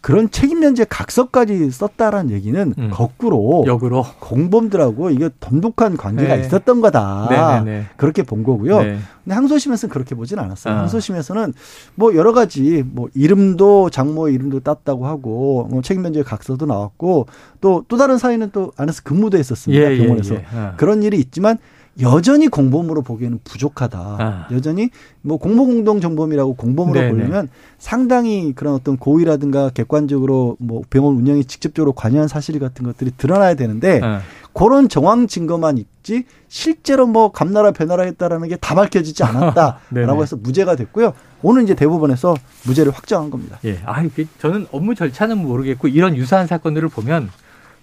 그런 0.08 0.30
책임 0.30 0.60
면제 0.60 0.86
각서까지 0.88 1.70
썼다라는 1.70 2.30
얘기는 2.30 2.74
음. 2.78 2.90
거꾸로 2.90 3.64
역으로 3.66 4.06
공범들하고 4.20 5.10
이게 5.10 5.28
돈독한 5.38 5.98
관계가 5.98 6.36
네. 6.36 6.46
있었던 6.46 6.80
거다. 6.80 7.62
네, 7.62 7.70
네. 7.70 7.84
그렇게 7.98 8.22
본 8.22 8.42
거고요. 8.42 8.80
네. 8.80 8.98
근데 9.22 9.34
항소심에서는 9.34 9.92
그렇게 9.92 10.14
보진 10.14 10.38
않았어요. 10.38 10.72
아. 10.72 10.78
항소심에서는 10.78 11.52
뭐 11.94 12.14
여러 12.14 12.32
가지 12.32 12.82
뭐 12.90 13.10
이름도 13.12 13.90
장모 13.90 14.30
이름도 14.30 14.60
땄다고 14.60 15.06
하고 15.06 15.68
뭐 15.70 15.82
책임 15.82 16.00
면제 16.00 16.22
각서도 16.22 16.64
나왔고 16.64 17.26
또또 17.60 17.84
또 17.86 17.96
다른 17.98 18.16
사이는 18.16 18.48
또 18.50 18.72
안에서 18.78 19.02
근무도 19.04 19.36
했었습니다. 19.36 19.90
예, 19.90 19.92
예 19.92 19.98
병원에서 19.98 20.36
예, 20.36 20.38
예. 20.38 20.44
아. 20.56 20.74
그런 20.78 21.02
일이 21.02 21.18
있지만 21.18 21.58
여전히 22.00 22.48
공범으로 22.48 23.02
보기에는 23.02 23.40
부족하다. 23.44 23.98
아. 23.98 24.46
여전히 24.52 24.90
뭐 25.22 25.36
공모공동 25.36 26.00
정범이라고 26.00 26.54
공범으로 26.54 27.00
네네. 27.00 27.10
보려면 27.12 27.48
상당히 27.78 28.52
그런 28.54 28.74
어떤 28.74 28.96
고의라든가 28.96 29.70
객관적으로 29.70 30.56
뭐 30.60 30.82
병원 30.90 31.16
운영에 31.16 31.42
직접적으로 31.42 31.92
관여한 31.92 32.28
사실 32.28 32.58
같은 32.58 32.84
것들이 32.84 33.12
드러나야 33.16 33.54
되는데 33.54 34.00
아. 34.02 34.20
그런 34.52 34.88
정황 34.88 35.26
증거만 35.26 35.78
있지 35.78 36.24
실제로 36.48 37.06
뭐 37.06 37.30
감나라 37.30 37.70
배나라 37.70 38.04
했다라는 38.04 38.48
게 38.48 38.56
다 38.60 38.74
밝혀지지 38.74 39.22
않았다라고 39.22 40.22
해서 40.22 40.36
무죄가 40.36 40.76
됐고요. 40.76 41.14
오늘 41.42 41.62
이제 41.62 41.74
대법원에서 41.74 42.34
무죄를 42.66 42.92
확정한 42.92 43.30
겁니다. 43.30 43.58
예. 43.64 43.78
아, 43.84 44.02
저는 44.38 44.66
업무 44.72 44.94
절차는 44.94 45.38
모르겠고 45.38 45.88
이런 45.88 46.16
유사한 46.16 46.46
사건들을 46.46 46.88
보면 46.88 47.30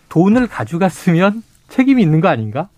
돈을 0.09 0.47
가져갔으면 0.47 1.43
책임이 1.69 2.01
있는 2.01 2.21
거 2.21 2.27
아닌가? 2.27 2.69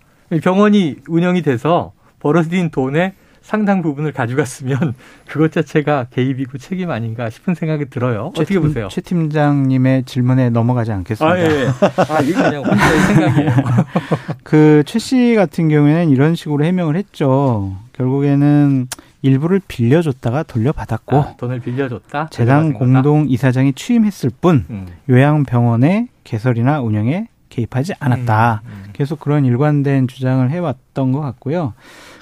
병원이 0.41 0.97
운영이 1.07 1.41
돼서 1.41 1.93
벌어진 2.19 2.69
돈의 2.69 3.13
상당 3.41 3.81
부분을 3.81 4.11
가져갔으면 4.11 4.93
그것 5.25 5.53
자체가 5.53 6.07
개입이고 6.11 6.57
책임 6.57 6.91
아닌가 6.91 7.29
싶은 7.29 7.55
생각이 7.55 7.85
들어요. 7.89 8.25
어떻게 8.35 8.55
팀, 8.55 8.61
보세요? 8.63 8.89
최 8.91 8.99
팀장님의 8.99 10.03
질문에 10.03 10.49
넘어가지 10.49 10.91
않겠습니다. 10.91 11.33
아, 11.33 11.39
예, 11.39 11.43
예. 11.45 11.67
아 12.09 12.19
이거 12.21 12.43
그냥 12.43 12.63
혼자의 12.65 12.99
생각이에요. 12.99 13.51
그 14.43 14.83
최 14.85 14.99
씨 14.99 15.35
같은 15.35 15.69
경우에는 15.69 16.09
이런 16.09 16.35
식으로 16.35 16.65
해명을 16.65 16.97
했죠. 16.97 17.73
결국에는 17.93 18.87
일부를 19.21 19.61
빌려줬다가 19.67 20.43
돌려받았고 20.43 21.15
아, 21.17 21.33
돈을 21.37 21.59
빌려줬다 21.61 22.27
재단 22.31 22.73
공동 22.73 23.25
이사장이 23.29 23.73
취임했을 23.73 24.29
뿐 24.41 24.65
음. 24.69 24.87
요양병원의 25.09 26.09
개설이나 26.23 26.81
운영에 26.81 27.27
개입하지 27.57 27.93
않았다. 27.99 28.61
음, 28.65 28.69
음. 28.69 28.89
계속 28.93 29.19
그런 29.19 29.45
일관된 29.45 30.07
주장을 30.07 30.49
해왔던 30.49 31.11
것 31.11 31.21
같고요. 31.21 31.73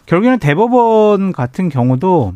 결국에는 0.06 0.39
대법원 0.39 1.34
같은 1.34 1.69
경우도 1.69 2.34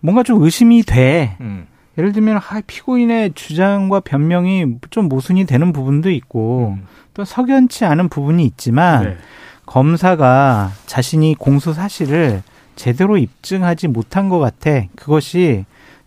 뭔가 0.00 0.22
좀 0.22 0.42
의심이 0.42 0.82
돼. 0.82 1.36
음. 1.40 1.66
예를 1.98 2.12
들면 2.12 2.36
아, 2.36 2.60
피고인의 2.66 3.32
주장과 3.34 4.00
변명이 4.00 4.76
좀 4.90 5.08
모순이 5.08 5.46
되는 5.46 5.72
부분도 5.72 6.10
있고 6.10 6.74
음. 6.76 6.86
또 7.14 7.24
석연치 7.24 7.84
않은 7.86 8.08
부분이 8.08 8.44
있지만 8.44 9.04
네. 9.04 9.16
검사가 9.64 10.72
자신이 10.84 11.36
공소 11.38 11.72
사실을 11.72 12.42
제대로 12.74 13.16
입증하지 13.16 13.88
못한 13.88 14.28
것 14.28 14.38
같아. 14.38 14.82
그것이 14.96 15.64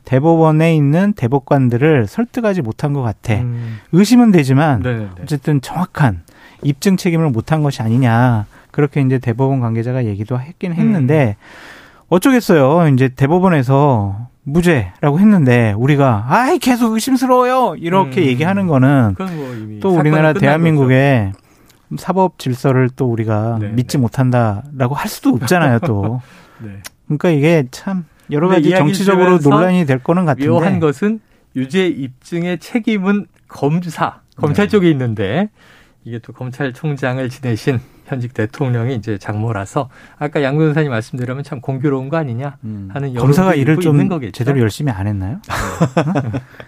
대법원에 0.10 0.76
있는 0.76 1.14
대법관들을 1.14 2.08
설득하지 2.08 2.64
못한 2.64 2.94
것 2.94 3.04
같아. 3.04 3.36
음. 3.36 3.78
의심은 3.92 4.32
되지만 4.32 4.82
네네. 4.82 4.98
네. 4.98 5.10
어쨌든 5.22 5.62
정확한 5.62 6.24
입증 6.64 6.98
책임을 6.98 7.30
못한 7.30 7.62
것이 7.62 7.84
아니냐. 7.84 8.48
그렇게 8.72 9.02
이제 9.02 9.20
대법원 9.20 9.60
관계자가 9.60 10.06
얘기도 10.06 10.40
했긴 10.40 10.74
했는데 10.74 11.36
음. 11.40 12.06
어쩌겠어요. 12.10 12.88
이제 12.88 13.10
대법원에서 13.10 14.30
무죄라고 14.46 15.20
했는데 15.20 15.74
우리가 15.78 16.26
아이 16.28 16.58
계속 16.58 16.94
의심스러워요 16.94 17.76
이렇게 17.76 18.22
음. 18.22 18.26
얘기하는 18.26 18.66
거는 18.66 19.16
뭐 19.16 19.80
또 19.80 19.96
우리나라 19.96 20.34
대한민국의 20.34 21.34
사법 21.98 22.40
질서를 22.40 22.90
또 22.96 23.06
우리가 23.12 23.58
네네. 23.60 23.74
믿지 23.74 23.98
네. 23.98 24.02
못한다라고 24.02 24.96
할 24.96 25.08
수도 25.08 25.30
없잖아요 25.30 25.80
또. 25.80 26.20
네. 26.64 26.80
그러니까 27.06 27.30
이게 27.30 27.66
참 27.70 28.06
여러 28.32 28.48
가지 28.48 28.70
정치적으로 28.70 29.40
논란이 29.40 29.86
될 29.86 30.00
거는 30.00 30.26
같은데 30.26 30.50
묘한 30.50 30.80
것은 30.80 31.20
유죄 31.56 31.88
입증의 31.88 32.60
책임은 32.60 33.28
검사 33.48 34.22
검찰 34.36 34.68
네. 34.68 34.70
쪽에 34.70 34.90
있는데 34.92 35.50
이게 36.04 36.20
또 36.20 36.34
검찰총장을 36.34 37.28
지내신 37.30 37.80
현직 38.10 38.34
대통령이 38.34 38.96
이제 38.96 39.18
장모라서 39.20 39.90
아까 40.18 40.42
양 40.42 40.58
변호사님 40.58 40.90
말씀대로면 40.90 41.44
참 41.44 41.62
공교로운 41.62 42.10
거 42.10 42.18
아니냐 42.18 42.58
음. 42.64 42.90
하는 42.92 43.14
검사가 43.14 43.54
일을 43.54 43.80
좀 43.80 44.10
제대로 44.34 44.60
열심히 44.60 44.92
안 44.92 45.06
했나요? 45.06 45.40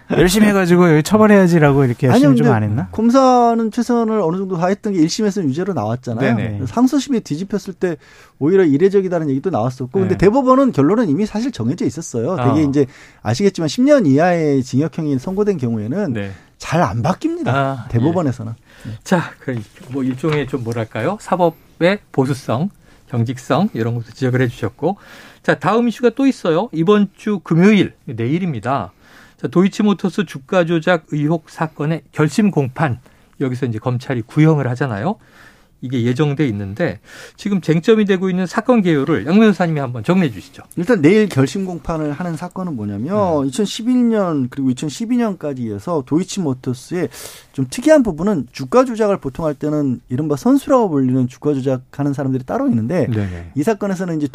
네. 0.10 0.18
열심히 0.18 0.48
해가지고 0.48 0.92
여기 0.92 1.04
처벌해야지라고 1.04 1.86
이렇게 1.86 2.08
열심히 2.08 2.36
좀 2.38 2.52
안 2.52 2.64
했나? 2.64 2.90
검사는 2.92 3.72
최선을 3.72 4.20
어느 4.20 4.38
정도 4.38 4.58
다했던 4.58 4.94
게 4.94 5.00
1심에서는 5.00 5.46
유죄로 5.46 5.74
나왔잖아요. 5.74 6.36
네네. 6.36 6.66
상소심에 6.68 7.22
뒤집혔을 7.22 7.74
때 7.74 7.96
오히려 8.40 8.64
이례적이다는 8.66 9.30
얘기도 9.30 9.50
나왔었고 9.50 10.00
네. 10.00 10.08
근데 10.08 10.18
대법원은 10.18 10.74
결론은 10.74 11.10
이미 11.10 11.26
사실 11.26 11.52
정해져 11.52 11.86
있었어요. 11.86 12.36
되게 12.36 12.66
어. 12.66 12.70
이제 12.70 12.86
아시겠지만 13.22 13.68
10년 13.68 14.06
이하의 14.06 14.64
징역형이 14.64 15.18
선고된 15.18 15.58
경우에는 15.58 16.14
네. 16.14 16.32
잘안 16.58 17.02
바뀝니다. 17.02 17.48
아, 17.48 17.86
대법원에서는. 17.90 18.54
예. 18.88 18.98
자, 19.04 19.34
그뭐 19.40 20.04
일종의 20.04 20.48
좀 20.48 20.64
뭐랄까요? 20.64 21.18
사법의 21.20 22.00
보수성, 22.12 22.70
경직성 23.10 23.70
이런 23.74 23.96
것도 23.96 24.12
지적을 24.12 24.42
해주셨고, 24.42 24.98
자 25.44 25.60
다음 25.60 25.88
이슈가 25.88 26.12
또 26.12 26.28
있어요. 26.28 26.70
이번 26.72 27.10
주 27.16 27.40
금요일 27.40 27.94
내일입니다. 28.06 28.92
자, 29.38 29.48
도이치모터스 29.48 30.26
주가 30.26 30.66
조작 30.66 31.06
의혹 31.10 31.50
사건의 31.50 32.04
결심 32.12 32.52
공판 32.52 33.00
여기서 33.40 33.66
이제 33.66 33.80
검찰이 33.80 34.22
구형을 34.22 34.68
하잖아요. 34.70 35.18
이게 35.82 36.04
예정돼 36.04 36.48
있는데 36.48 37.00
지금 37.36 37.60
쟁점이 37.60 38.06
되고 38.06 38.30
있는 38.30 38.46
사건 38.46 38.82
개요를 38.82 39.26
양 39.26 39.40
변호사님이 39.40 39.80
한번 39.80 40.04
정리해 40.04 40.32
주시죠. 40.32 40.64
일단 40.78 41.02
내일 41.02 41.28
결심 41.28 41.66
공판을 41.66 42.14
하는 42.14 42.38
사건은 42.38 42.76
뭐냐면 42.76 43.44
음. 43.44 43.50
2011년 43.50 44.48
그리고 44.50 44.70
2012년까지 44.70 45.74
해서 45.74 46.04
도이치모터스의 46.06 47.10
좀 47.54 47.66
특이한 47.70 48.04
부분은 48.04 48.48
주가 48.52 48.86
조작을 48.86 49.18
보통 49.18 49.46
할 49.46 49.56
때는 49.56 50.02
이른바 50.10 50.36
선수라고 50.36 50.90
불리는 50.90 51.28
주가 51.28 51.54
조작하는 51.54 52.14
사람들이 52.14 52.44
따로 52.46 52.68
있는데 52.68 53.08
네네. 53.08 53.52
이 53.56 53.64
사건에서는 53.64 54.18
이제 54.22 54.28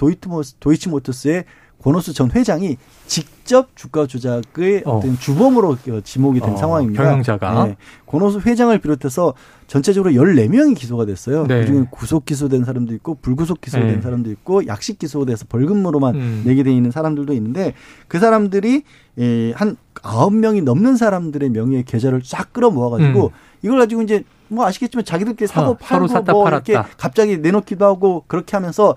도이치모터스의 0.61 1.45
권오수 1.83 2.15
전 2.15 2.31
회장이 2.31 2.77
직접 3.07 3.77
주가 3.77 4.07
조작의 4.07 4.83
어. 4.87 5.01
떤 5.01 5.19
주범으로 5.19 5.77
지목이 6.03 6.41
된 6.41 6.51
어, 6.51 6.57
상황입니다. 6.57 7.03
경영자가. 7.03 7.67
네. 7.67 7.77
권오수 8.07 8.41
회장을 8.41 8.77
비롯해서 8.79 9.35
전체적으로 9.67 10.13
14명이 10.13 10.77
기소가 10.77 11.05
됐어요. 11.07 11.47
네. 11.47 11.61
그중에 11.61 11.87
구속 11.91 12.25
기소된 12.25 12.65
사람도 12.65 12.95
있고 12.95 13.19
불구속 13.21 13.61
기소된 13.61 13.97
네. 13.97 14.01
사람도 14.01 14.31
있고 14.31 14.67
약식 14.67 14.99
기소돼서 14.99 15.45
벌금으로만 15.49 16.15
음. 16.15 16.43
내게 16.45 16.63
돼 16.63 16.73
있는 16.73 16.91
사람들도 16.91 17.33
있는데 17.35 17.75
그 18.09 18.19
사람들이 18.19 18.83
예, 19.19 19.53
한 19.53 19.77
아홉 20.03 20.35
명이 20.35 20.63
넘는 20.63 20.97
사람들의 20.97 21.51
명의의 21.51 21.85
계좌를 21.85 22.23
쫙 22.23 22.53
끌어 22.53 22.71
모아 22.71 22.91
가지고 22.91 23.27
음. 23.27 23.31
이걸 23.63 23.79
가지고 23.79 24.03
이제 24.03 24.25
뭐 24.49 24.65
아시겠지만 24.67 25.05
자기들끼리 25.05 25.49
사고 25.49 25.73
어, 25.73 25.77
팔고 25.77 26.07
뭐 26.33 26.45
팔았다. 26.45 26.73
이렇게 26.73 26.89
갑자기 26.97 27.39
내놓기도 27.39 27.85
하고 27.85 28.25
그렇게 28.27 28.57
하면서 28.57 28.95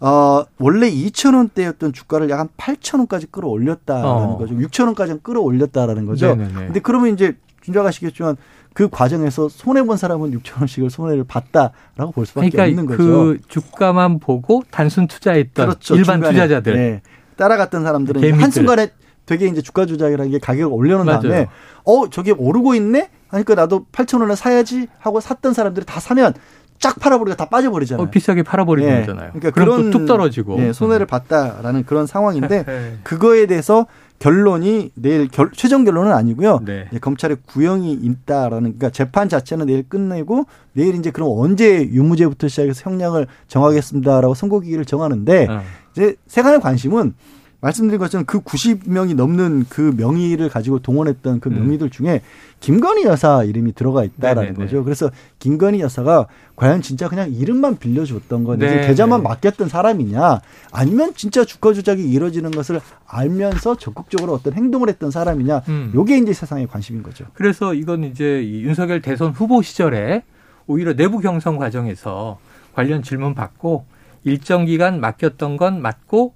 어 0.00 0.44
원래 0.58 0.90
2천 0.90 1.34
원대였던 1.36 1.92
주가를 1.92 2.28
약 2.30 2.40
한 2.40 2.48
8천 2.56 2.98
원까지 2.98 3.26
끌어올렸다라는 3.30 4.06
어. 4.06 4.38
거죠. 4.38 4.54
6천 4.54 4.86
원까지 4.86 5.18
끌어올렸다라는 5.22 6.06
거죠. 6.06 6.34
네네네. 6.34 6.52
근데 6.66 6.80
그러면 6.80 7.12
이제 7.12 7.36
준작 7.62 7.84
아시겠지만 7.84 8.36
그 8.72 8.88
과정에서 8.88 9.48
손해 9.50 9.82
본 9.82 9.96
사람은 9.98 10.30
6천 10.38 10.60
원씩을 10.60 10.88
손해를 10.90 11.24
봤다라고 11.24 12.12
볼 12.14 12.24
수밖에 12.24 12.48
그러니까 12.50 12.80
없는 12.80 12.86
거죠. 12.86 13.04
그 13.04 13.38
주가만 13.48 14.20
보고 14.20 14.62
단순 14.70 15.06
투자했던 15.06 15.66
그렇죠. 15.66 15.96
일반 15.96 16.16
중간에, 16.16 16.32
투자자들 16.34 16.74
네. 16.76 17.02
따라갔던 17.36 17.82
사람들은 17.82 18.40
한 18.40 18.50
순간에 18.50 18.88
되게 19.30 19.46
이제 19.46 19.62
주가 19.62 19.86
조작이라는 19.86 20.32
게 20.32 20.40
가격을 20.40 20.76
올려놓은 20.76 21.06
맞아요. 21.06 21.20
다음에 21.20 21.46
어 21.84 22.10
저게 22.10 22.32
오르고 22.32 22.74
있네 22.74 23.10
그러니까 23.28 23.54
나도 23.54 23.86
8천 23.92 24.22
원에 24.22 24.34
사야지 24.34 24.88
하고 24.98 25.20
샀던 25.20 25.54
사람들이 25.54 25.86
다 25.86 26.00
사면 26.00 26.34
쫙 26.80 26.98
팔아버리고 26.98 27.36
다 27.36 27.44
빠져버리잖아요. 27.44 28.06
어, 28.06 28.10
비싸게 28.10 28.42
팔아버리는 28.42 28.90
예. 28.90 29.00
거잖아요. 29.00 29.30
그러니까 29.34 29.50
그런 29.50 29.90
뚝 29.90 30.06
떨어지고 30.06 30.58
예, 30.58 30.72
손해를 30.72 31.06
봤다라는 31.06 31.84
그런 31.84 32.08
상황인데 32.08 32.64
네. 32.66 32.98
그거에 33.04 33.46
대해서 33.46 33.86
결론이 34.18 34.90
내일 34.96 35.28
결, 35.28 35.50
최종 35.52 35.84
결론은 35.84 36.10
아니고요. 36.10 36.62
네. 36.64 36.88
검찰의 37.00 37.36
구형이 37.46 37.92
있다라는 37.92 38.78
그러니까 38.78 38.90
재판 38.90 39.28
자체는 39.28 39.66
내일 39.66 39.88
끝내고 39.88 40.46
내일 40.72 40.96
이제 40.96 41.12
그럼 41.12 41.28
언제 41.38 41.84
유무죄부터 41.84 42.48
시작해서 42.48 42.90
형량을 42.90 43.28
정하겠습니다라고 43.46 44.34
선고기일을 44.34 44.86
정하는데 44.86 45.46
어. 45.48 45.62
이제 45.92 46.16
세간의 46.26 46.60
관심은 46.60 47.14
말씀드린 47.60 47.98
것처럼 47.98 48.24
그 48.24 48.40
90명이 48.40 49.14
넘는 49.14 49.66
그 49.68 49.94
명의를 49.96 50.48
가지고 50.48 50.78
동원했던 50.78 51.40
그 51.40 51.50
음. 51.50 51.56
명의들 51.56 51.90
중에 51.90 52.22
김건희 52.60 53.04
여사 53.04 53.44
이름이 53.44 53.74
들어가 53.74 54.04
있다라는 54.04 54.52
네네네. 54.52 54.64
거죠. 54.64 54.84
그래서 54.84 55.10
김건희 55.38 55.80
여사가 55.80 56.26
과연 56.56 56.82
진짜 56.82 57.08
그냥 57.08 57.30
이름만 57.32 57.76
빌려줬던 57.76 58.44
건 58.44 58.58
이제 58.58 58.86
계좌만 58.86 59.22
맡겼던 59.22 59.68
사람이냐 59.68 60.40
아니면 60.72 61.12
진짜 61.14 61.44
주가 61.44 61.72
조작이 61.72 62.02
이루어지는 62.02 62.50
것을 62.50 62.80
알면서 63.06 63.76
적극적으로 63.76 64.34
어떤 64.34 64.54
행동을 64.54 64.88
했던 64.88 65.10
사람이냐 65.10 65.62
음. 65.68 65.92
요게 65.94 66.18
이제 66.18 66.32
세상의 66.32 66.66
관심인 66.66 67.02
거죠. 67.02 67.26
그래서 67.34 67.74
이건 67.74 68.04
이제 68.04 68.46
윤석열 68.46 69.00
대선 69.00 69.32
후보 69.32 69.62
시절에 69.62 70.22
오히려 70.66 70.94
내부 70.94 71.18
경선 71.18 71.56
과정에서 71.56 72.38
관련 72.74 73.02
질문 73.02 73.34
받고 73.34 73.84
일정 74.24 74.66
기간 74.66 75.00
맡겼던 75.00 75.56
건 75.56 75.80
맞고 75.80 76.34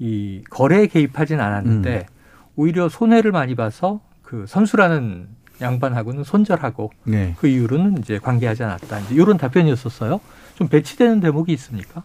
이 0.00 0.42
거래에 0.50 0.86
개입하진 0.86 1.38
않았는데 1.38 1.96
음. 1.96 2.14
오히려 2.56 2.88
손해를 2.88 3.30
많이 3.30 3.54
봐서 3.54 4.00
그 4.22 4.46
선수라는 4.48 5.28
양반하고는 5.60 6.24
손절하고 6.24 6.90
네. 7.04 7.34
그 7.38 7.46
이후로는 7.46 7.98
이제 7.98 8.18
관계하지 8.18 8.64
않았다. 8.64 9.00
이제 9.00 9.14
이런 9.14 9.36
답변이었었어요. 9.36 10.20
좀 10.54 10.68
배치되는 10.68 11.20
대목이 11.20 11.52
있습니까? 11.52 12.02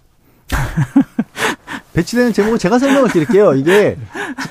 배치되는 1.96 2.34
제목은 2.34 2.58
제가 2.60 2.78
설명을 2.78 3.10
드릴게요. 3.10 3.54
이게 3.54 3.98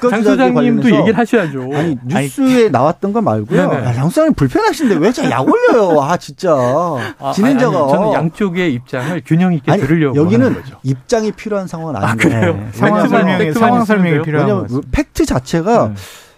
장 0.00 0.22
소장님도 0.22 0.90
얘기를 0.90 1.16
하셔야죠. 1.16 1.68
아니 1.74 1.98
뉴스에 2.06 2.54
아니, 2.64 2.70
나왔던 2.70 3.12
거 3.12 3.20
말고요. 3.20 3.60
야, 3.60 3.92
장 3.92 4.08
소장님 4.08 4.34
불편하신데 4.34 4.94
왜자약 4.96 5.46
올려요? 5.46 6.00
아 6.00 6.16
진짜 6.16 6.54
아, 6.54 7.32
진행자가 7.32 7.78
아니, 7.78 7.92
저는 7.92 8.12
양쪽의 8.14 8.72
입장을 8.72 9.22
균형 9.26 9.52
있게 9.52 9.72
아니, 9.72 9.82
들으려고 9.82 10.16
여기는 10.16 10.56
입장이 10.82 11.32
필요한 11.32 11.66
상황은 11.66 11.96
아닌 11.96 12.32
아. 12.32 12.40
네. 12.40 12.68
상황 12.72 13.08
설명이 13.08 13.52
상황 13.52 13.84
설명이 13.84 14.22
필요한 14.22 14.48
왜냐면 14.48 14.82
팩트 14.90 15.26
자체가 15.26 15.88
네. 15.88 15.94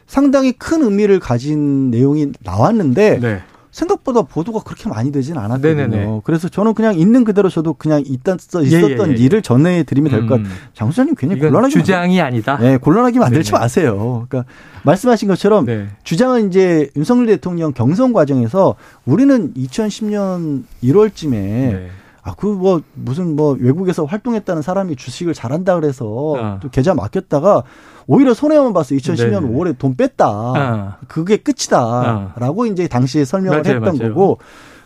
상당히 0.07 0.53
큰 0.53 0.83
의미를 0.83 1.21
가진 1.21 1.91
내용이 1.91 2.33
나왔는데 2.41 3.19
네. 3.21 3.43
생각보다 3.77 4.23
보도가 4.23 4.61
그렇게 4.63 4.89
많이 4.89 5.13
되진 5.13 5.37
않았거든요. 5.37 5.75
네네네. 5.75 6.21
그래서 6.25 6.49
저는 6.49 6.73
그냥 6.73 6.99
있는 6.99 7.25
그대로 7.25 7.51
저도 7.51 7.75
그냥 7.75 8.03
있던 8.07 8.39
있었던 8.41 8.65
예, 8.65 9.13
예, 9.13 9.17
예. 9.19 9.23
일을 9.23 9.43
전해 9.43 9.83
드리면 9.83 10.11
될것 10.11 10.39
음. 10.39 10.45
같아요. 10.45 10.59
장 10.73 10.91
수장님 10.91 11.15
괜히 11.15 11.39
곤란하게 11.39 11.73
주장이 11.73 12.17
만들... 12.17 12.25
아니다. 12.25 12.57
네, 12.57 12.79
곤란하게 12.79 13.19
만들지 13.19 13.51
네네. 13.51 13.61
마세요. 13.61 14.27
그러니까 14.29 14.51
말씀하신 14.83 15.29
것처럼 15.29 15.67
네. 15.67 15.89
주장은 16.05 16.49
이제 16.49 16.89
윤석열 16.97 17.27
대통령 17.27 17.75
경선 17.75 18.15
과정에서 18.15 18.77
우리는 19.05 19.53
2010년 19.53 20.63
1월쯤에 20.83 21.31
네. 21.31 21.91
아, 22.27 22.35
그 22.35 22.47
뭐 22.57 22.81
무슨 22.95 23.37
뭐 23.37 23.57
외국에서 23.59 24.05
활동했다는 24.05 24.61
사람이 24.63 24.97
주식을 24.97 25.33
잘한다 25.35 25.75
그래서 25.77 26.35
아. 26.37 26.59
또 26.61 26.69
계좌 26.71 26.93
맡겼다가 26.95 27.63
오히려 28.09 28.35
손해만 28.35 28.73
봤어. 28.73 28.95
2010년 28.97 29.43
네네. 29.43 29.49
5월에 29.53 29.79
돈 29.79 29.95
뺐다. 29.97 30.27
아. 30.29 30.97
그게 31.09 31.37
끝이다라고 31.37 32.65
아. 32.65 32.67
이제 32.67 32.89
당시에 32.89 33.25
설명을 33.25 33.63
맞아요, 33.63 33.77
했던 33.79 33.97
맞아요. 33.99 34.15
거고 34.15 34.39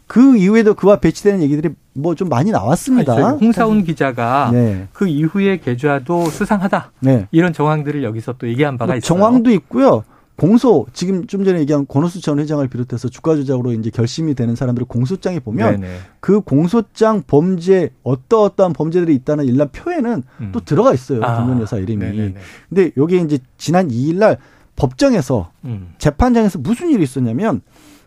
그 0.07 0.37
이후에도 0.37 0.75
그와 0.75 0.97
배치되는 0.97 1.41
얘기들이 1.43 1.71
뭐 1.95 2.15
좀 2.15 2.29
많이 2.29 2.51
나왔습니다. 2.51 3.15
아니, 3.15 3.39
홍사훈 3.39 3.85
기자가 3.85 4.51
네. 4.53 4.89
그 4.93 5.07
이후에 5.07 5.59
계좌도 5.59 6.27
수상하다. 6.27 6.93
네. 7.01 7.27
이런 7.31 7.53
정황들을 7.53 8.03
여기서 8.05 8.35
또 8.39 8.49
얘기한 8.49 8.77
바가 8.77 8.93
뭐 8.93 8.97
있어요. 8.97 9.07
정황도 9.07 9.51
있고요. 9.53 10.05
공소 10.41 10.87
지금 10.95 11.27
좀 11.27 11.45
전에 11.45 11.61
얘기한 11.61 11.87
권오수 11.87 12.23
전 12.23 12.39
회장을 12.39 12.67
비롯해서 12.67 13.11
주가 13.11 13.37
조작으로 13.37 13.73
이제 13.73 13.91
결심이 13.91 14.35
되는 14.35 14.57
사람들의 14.57 14.87
공소장에 14.89 15.39
보면 15.39 15.83
네네. 15.83 15.95
그 16.21 16.41
공소장 16.41 17.23
범죄 17.27 17.91
어떠어떠한 18.05 18.73
범죄들이 18.73 19.15
있다는 19.17 19.45
일란 19.45 19.69
표에는 19.71 20.23
음. 20.41 20.51
또 20.51 20.61
들어가 20.61 20.95
있어요. 20.95 21.23
아. 21.23 21.37
김건 21.37 21.61
여사 21.61 21.77
이름이. 21.77 21.99
네네네. 21.99 22.35
근데 22.71 22.91
여기 22.97 23.19
에 23.19 23.21
이제 23.21 23.39
지난 23.59 23.89
2일 23.89 24.17
날 24.17 24.39
법정에서 24.77 25.51
음. 25.67 25.93
재판장에서 25.99 26.59
무슨 26.59 26.89
일이 26.89 27.03
있었냐면 27.03 27.61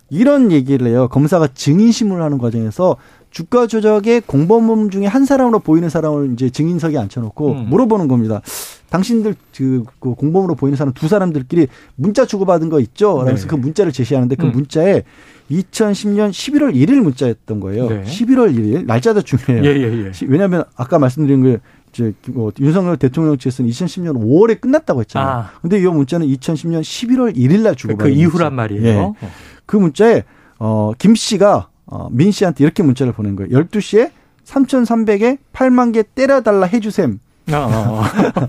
이런 0.10 0.52
얘기를 0.52 0.88
해요. 0.88 1.10
검사가 1.10 1.50
증인 1.54 1.92
신문을 1.92 2.24
하는 2.24 2.40
과정에서 2.40 2.98
주가 3.30 3.68
조작의 3.68 4.22
공범범 4.22 4.90
중에 4.90 5.06
한 5.06 5.26
사람으로 5.26 5.60
보이는 5.60 5.88
사람을 5.88 6.34
이제 6.34 6.50
증인석에 6.50 6.98
앉혀놓고 6.98 7.52
음. 7.52 7.70
물어보는 7.70 8.08
겁니다. 8.08 8.42
당신들 8.94 9.34
그, 9.58 9.84
그 10.00 10.14
공범으로 10.14 10.54
보이는 10.54 10.78
사람 10.78 10.94
두 10.94 11.08
사람들끼리 11.08 11.68
문자 11.96 12.28
주고받은 12.28 12.70
거 12.70 12.80
있죠? 12.80 13.16
그래서 13.16 13.42
네. 13.42 13.48
그 13.48 13.56
문자를 13.56 13.92
제시하는데 13.92 14.36
그 14.36 14.46
음. 14.46 14.52
문자에 14.52 15.02
2010년 15.50 16.30
11월 16.30 16.76
1일 16.76 17.02
문자였던 17.02 17.60
거예요. 17.60 17.90
네. 17.90 18.04
11월 18.04 18.56
1일 18.56 18.86
날짜도 18.86 19.24
중요해요. 19.24 19.66
예, 19.68 19.82
예, 19.82 20.06
예. 20.06 20.12
왜냐하면 20.28 20.66
아까 20.76 21.00
말씀드린 21.00 21.42
그 21.42 21.60
이제 21.92 22.14
뭐 22.28 22.52
윤석열 22.60 22.98
대통령 22.98 23.36
측에서는 23.36 23.68
2010년 23.72 24.16
5월에 24.16 24.62
끝났다고 24.62 25.00
했잖아요. 25.02 25.28
아. 25.28 25.50
근데 25.64 25.80
이 25.80 25.86
문자는 25.88 26.28
2010년 26.28 26.82
11월 26.82 27.36
1일 27.36 27.64
날 27.64 27.76
주고받은 27.76 28.14
그 28.14 28.16
이후란 28.16 28.54
말이에요. 28.54 29.16
예. 29.24 29.28
그 29.66 29.76
문자에 29.76 30.24
어 30.60 30.94
김 31.00 31.16
씨가 31.16 31.70
어, 31.88 32.10
민 32.12 32.32
씨한테 32.32 32.64
이렇게 32.64 32.84
문자를 32.84 33.12
보낸 33.12 33.36
거예요. 33.36 33.50
12시에 33.50 34.12
3,300에 34.46 35.40
8만 35.52 35.94
개 35.94 36.04
때려달라 36.04 36.68
해주셈. 36.68 37.20
어, 37.52 37.56
어. 37.56 38.04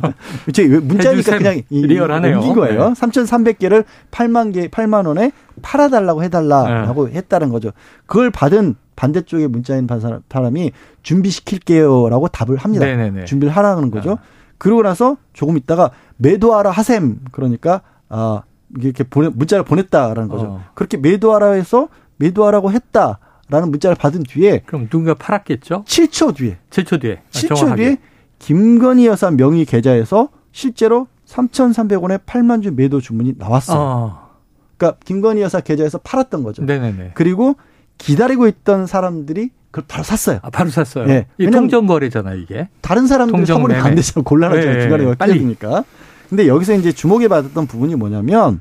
제 0.52 0.68
문자니까 0.68 1.38
그냥 1.38 1.62
리얼하네요. 1.70 2.36
옮긴 2.38 2.54
거예요. 2.54 2.88
네. 2.90 2.94
3,300개를 2.94 3.84
8만 4.10 4.54
개, 4.54 4.68
8만 4.68 5.06
원에 5.06 5.32
팔아달라고 5.62 6.22
해달라라고 6.22 7.08
네. 7.08 7.14
했다는 7.16 7.48
거죠. 7.48 7.72
그걸 8.06 8.30
받은 8.30 8.76
반대쪽의 8.96 9.48
문자인 9.48 9.88
사람이 10.28 10.72
준비시킬게요라고 11.02 12.28
답을 12.28 12.56
합니다. 12.58 12.86
네네네. 12.86 13.24
준비를 13.24 13.54
하라는 13.56 13.90
거죠. 13.90 14.12
아. 14.12 14.44
그러고 14.58 14.82
나서 14.82 15.16
조금 15.32 15.56
있다가 15.56 15.90
매도하라 16.16 16.70
하셈 16.70 17.18
그러니까 17.32 17.82
아 18.08 18.42
이렇게 18.80 19.04
보내 19.04 19.28
문자를 19.28 19.64
보냈다라는 19.64 20.28
거죠. 20.28 20.44
어. 20.44 20.64
그렇게 20.74 20.96
매도하라 20.96 21.52
해서 21.52 21.88
매도하라고 22.16 22.70
했다라는 22.70 23.70
문자를 23.70 23.96
받은 23.96 24.22
뒤에 24.22 24.62
그럼 24.66 24.88
누군가 24.88 25.14
팔았겠죠? 25.14 25.84
7초 25.86 26.36
뒤에 26.36 26.58
7초 26.70 27.00
뒤에 27.00 27.22
7초 27.30 27.72
아, 27.72 27.74
뒤에 27.74 27.98
김건희 28.38 29.06
여사 29.06 29.30
명의 29.30 29.64
계좌에서 29.64 30.28
실제로 30.52 31.06
3,300원에 31.26 32.24
8만 32.24 32.62
주 32.62 32.72
매도 32.72 33.00
주문이 33.00 33.34
나왔어요. 33.38 33.78
어. 33.78 34.30
그러니까 34.76 34.98
김건희 35.04 35.40
여사 35.42 35.60
계좌에서 35.60 35.98
팔았던 35.98 36.42
거죠. 36.42 36.62
네네네. 36.62 37.12
그리고 37.14 37.56
기다리고 37.98 38.46
있던 38.48 38.86
사람들이 38.86 39.50
그걸 39.70 39.84
바로 39.88 40.04
샀어요. 40.04 40.38
아, 40.42 40.50
바로 40.50 40.70
샀어요. 40.70 41.06
네. 41.06 41.26
이 41.38 41.50
통정 41.50 41.86
거래잖아요, 41.86 42.38
이게. 42.38 42.68
다른 42.80 43.06
사람들이 43.06 43.46
선물이 43.46 43.74
안 43.74 43.94
되잖아요. 43.94 44.24
곤란하죠. 44.24 44.68
네, 44.68 44.80
중간에 44.82 45.14
빨리 45.14 45.38
되니까. 45.38 45.84
근데 46.28 46.46
여기서 46.46 46.74
이제 46.74 46.92
주목해 46.92 47.28
받았던 47.28 47.66
부분이 47.66 47.96
뭐냐면 47.96 48.60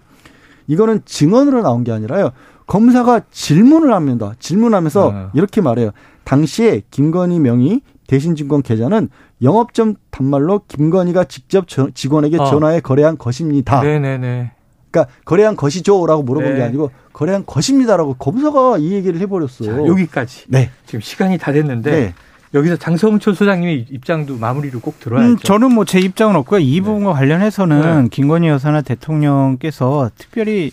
이거는 0.68 1.02
증언으로 1.06 1.62
나온 1.62 1.84
게 1.84 1.92
아니라요. 1.92 2.32
검사가 2.66 3.22
질문을 3.32 3.94
합니다. 3.94 4.34
질문하면서 4.40 5.08
어. 5.08 5.30
이렇게 5.34 5.62
말해요. 5.62 5.92
당시에 6.24 6.82
김건희 6.92 7.40
명의 7.40 7.82
대신증권 8.08 8.62
계좌는 8.62 9.10
영업점 9.42 9.96
단말로 10.12 10.62
김건희가 10.68 11.26
직접 11.26 11.66
직원에게 11.94 12.38
어. 12.40 12.46
전화해 12.46 12.80
거래한 12.80 13.18
것입니다. 13.18 13.82
네네네. 13.82 14.52
그러니까 14.92 15.14
거래한 15.26 15.56
것이죠라고 15.56 16.22
물어본 16.24 16.52
네. 16.52 16.58
게 16.58 16.64
아니고 16.64 16.92
거래한 17.14 17.46
것입니다라고 17.46 18.14
검사가 18.16 18.78
이 18.78 18.92
얘기를 18.92 19.20
해버렸어요. 19.22 19.72
자, 19.76 19.88
여기까지. 19.88 20.46
네. 20.50 20.70
지금 20.86 21.02
시간이 21.02 21.38
다 21.40 21.52
됐는데 21.52 21.92
네. 21.92 22.14
여기서 22.54 22.76
장성철 22.76 23.34
소장님의 23.34 23.88
입장도 23.90 24.38
마무리로 24.38 24.80
꼭 24.80 25.00
들어야죠. 25.00 25.28
음, 25.28 25.38
저는 25.38 25.74
뭐 25.74 25.86
제 25.86 26.00
입장은 26.00 26.36
없고요. 26.36 26.60
이 26.60 26.76
네. 26.76 26.82
부분과 26.82 27.14
관련해서는 27.14 28.04
네. 28.04 28.10
김건희 28.12 28.48
여사나 28.50 28.82
대통령께서 28.82 30.12
특별히 30.18 30.72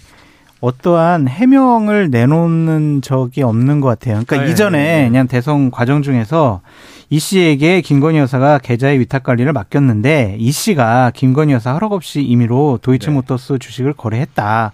어떠한 0.60 1.28
해명을 1.28 2.10
내놓는 2.10 3.02
적이 3.02 3.42
없는 3.42 3.80
것 3.80 3.88
같아요. 3.88 4.22
그러니까 4.26 4.44
네. 4.44 4.52
이전에 4.52 5.08
그냥 5.08 5.26
대선 5.26 5.70
과정 5.70 6.02
중에서 6.02 6.60
이 7.08 7.18
씨에게 7.18 7.80
김건희 7.80 8.18
여사가 8.18 8.58
계좌의 8.58 9.00
위탁 9.00 9.22
관리를 9.22 9.52
맡겼는데 9.52 10.36
이 10.38 10.52
씨가 10.52 11.12
김건희 11.14 11.54
여사 11.54 11.72
허락 11.72 11.92
없이 11.92 12.22
임의로 12.22 12.78
도이치모터스 12.82 13.54
네. 13.54 13.58
주식을 13.58 13.94
거래했다. 13.94 14.72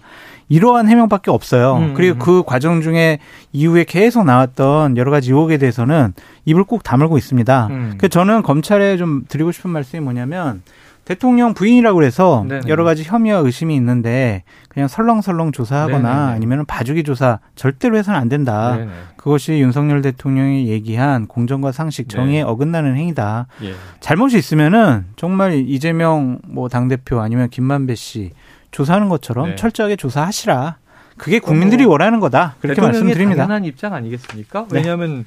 이러한 0.49 0.87
해명밖에 0.87 1.29
없어요. 1.29 1.75
음, 1.75 1.93
그리고 1.93 2.15
음. 2.15 2.19
그 2.19 2.43
과정 2.45 2.81
중에 2.81 3.19
이후에 3.51 3.83
계속 3.83 4.23
나왔던 4.23 4.95
여러 4.95 5.11
가지 5.11 5.31
의혹에 5.31 5.57
대해서는 5.57 6.13
입을 6.45 6.63
꼭 6.63 6.83
다물고 6.83 7.17
있습니다. 7.17 7.67
음. 7.69 7.93
그 7.97 8.07
저는 8.07 8.43
검찰에 8.43 8.97
좀 8.97 9.23
드리고 9.27 9.51
싶은 9.51 9.71
말씀이 9.71 10.01
뭐냐면 10.01 10.61
대통령 11.07 11.53
부인이라고 11.53 12.03
해서 12.03 12.43
네네. 12.49 12.67
여러 12.67 12.83
가지 12.83 13.01
혐의와 13.01 13.39
의심이 13.39 13.73
있는데 13.77 14.43
그냥 14.67 14.89
설렁설렁 14.89 15.53
조사하거나 15.53 15.99
네네. 16.01 16.35
아니면 16.35 16.65
봐주기 16.65 17.05
조사 17.05 17.39
절대로 17.55 17.95
해서는 17.97 18.19
안 18.19 18.27
된다. 18.27 18.75
네네. 18.75 18.91
그것이 19.15 19.53
윤석열 19.53 20.01
대통령이 20.01 20.67
얘기한 20.67 21.27
공정과 21.27 21.71
상식, 21.71 22.09
정의에 22.09 22.39
네. 22.39 22.41
어긋나는 22.41 22.97
행위다. 22.97 23.47
예. 23.63 23.73
잘못이 24.01 24.37
있으면은 24.37 25.05
정말 25.15 25.53
이재명 25.53 26.39
뭐 26.45 26.67
당대표 26.67 27.21
아니면 27.21 27.47
김만배 27.47 27.95
씨 27.95 28.31
조사하는 28.71 29.07
것처럼 29.07 29.51
네. 29.51 29.55
철저하게 29.55 29.95
조사하시라. 29.95 30.75
그게 31.15 31.39
국민들이 31.39 31.85
뭐 31.85 31.93
원하는 31.93 32.19
거다. 32.19 32.55
그렇게 32.59 32.81
말씀드립니다. 32.81 33.43
당연한 33.43 33.63
입장 33.63 33.93
아니겠습니까? 33.93 34.65
네. 34.69 34.79
왜냐하면 34.79 35.23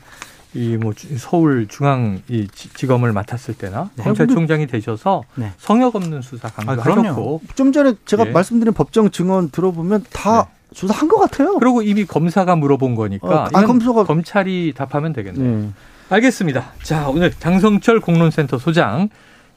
이 0.54 0.76
뭐 0.76 0.92
서울 1.16 1.66
중앙 1.68 2.22
이 2.28 2.48
지검을 2.52 3.12
맡았을 3.12 3.54
때나 3.54 3.90
네. 3.94 4.02
검찰총장이 4.04 4.66
되셔서 4.66 5.22
네. 5.36 5.52
성역 5.58 5.94
없는 5.96 6.22
수사 6.22 6.48
강조하셨고 6.48 7.42
아, 7.48 7.52
좀 7.54 7.72
전에 7.72 7.94
제가 8.04 8.24
네. 8.24 8.30
말씀드린 8.32 8.74
법정 8.74 9.10
증언 9.10 9.50
들어보면 9.50 10.04
다 10.12 10.42
네. 10.44 10.74
조사한 10.74 11.08
것 11.08 11.18
같아요. 11.18 11.56
그리고 11.58 11.82
이미 11.82 12.04
검사가 12.04 12.56
물어본 12.56 12.94
거니까 12.94 13.44
어, 13.44 13.48
아, 13.52 13.64
검사가 13.64 14.04
검찰이 14.04 14.72
답하면 14.76 15.12
되겠네요. 15.12 15.58
네. 15.62 15.70
알겠습니다. 16.08 16.72
자 16.82 17.08
오늘 17.08 17.30
장성철 17.32 18.00
공론센터 18.00 18.58
소장 18.58 19.08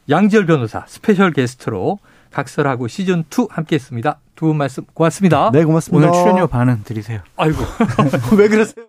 양지열 0.09 0.45
변호사 0.45 0.85
스페셜 0.87 1.31
게스트로 1.33 1.97
각설하고 2.31 2.87
시즌 2.87 3.23
2 3.31 3.47
함께했습니다. 3.49 4.19
두 4.35 4.47
분 4.47 4.57
말씀 4.57 4.83
고맙습니다. 4.93 5.51
네 5.53 5.63
고맙습니다. 5.63 6.09
오늘 6.09 6.19
출연료 6.19 6.47
반은 6.47 6.83
드리세요. 6.83 7.21
아이고 7.37 7.57
왜 8.37 8.47
그러세요? 8.49 8.73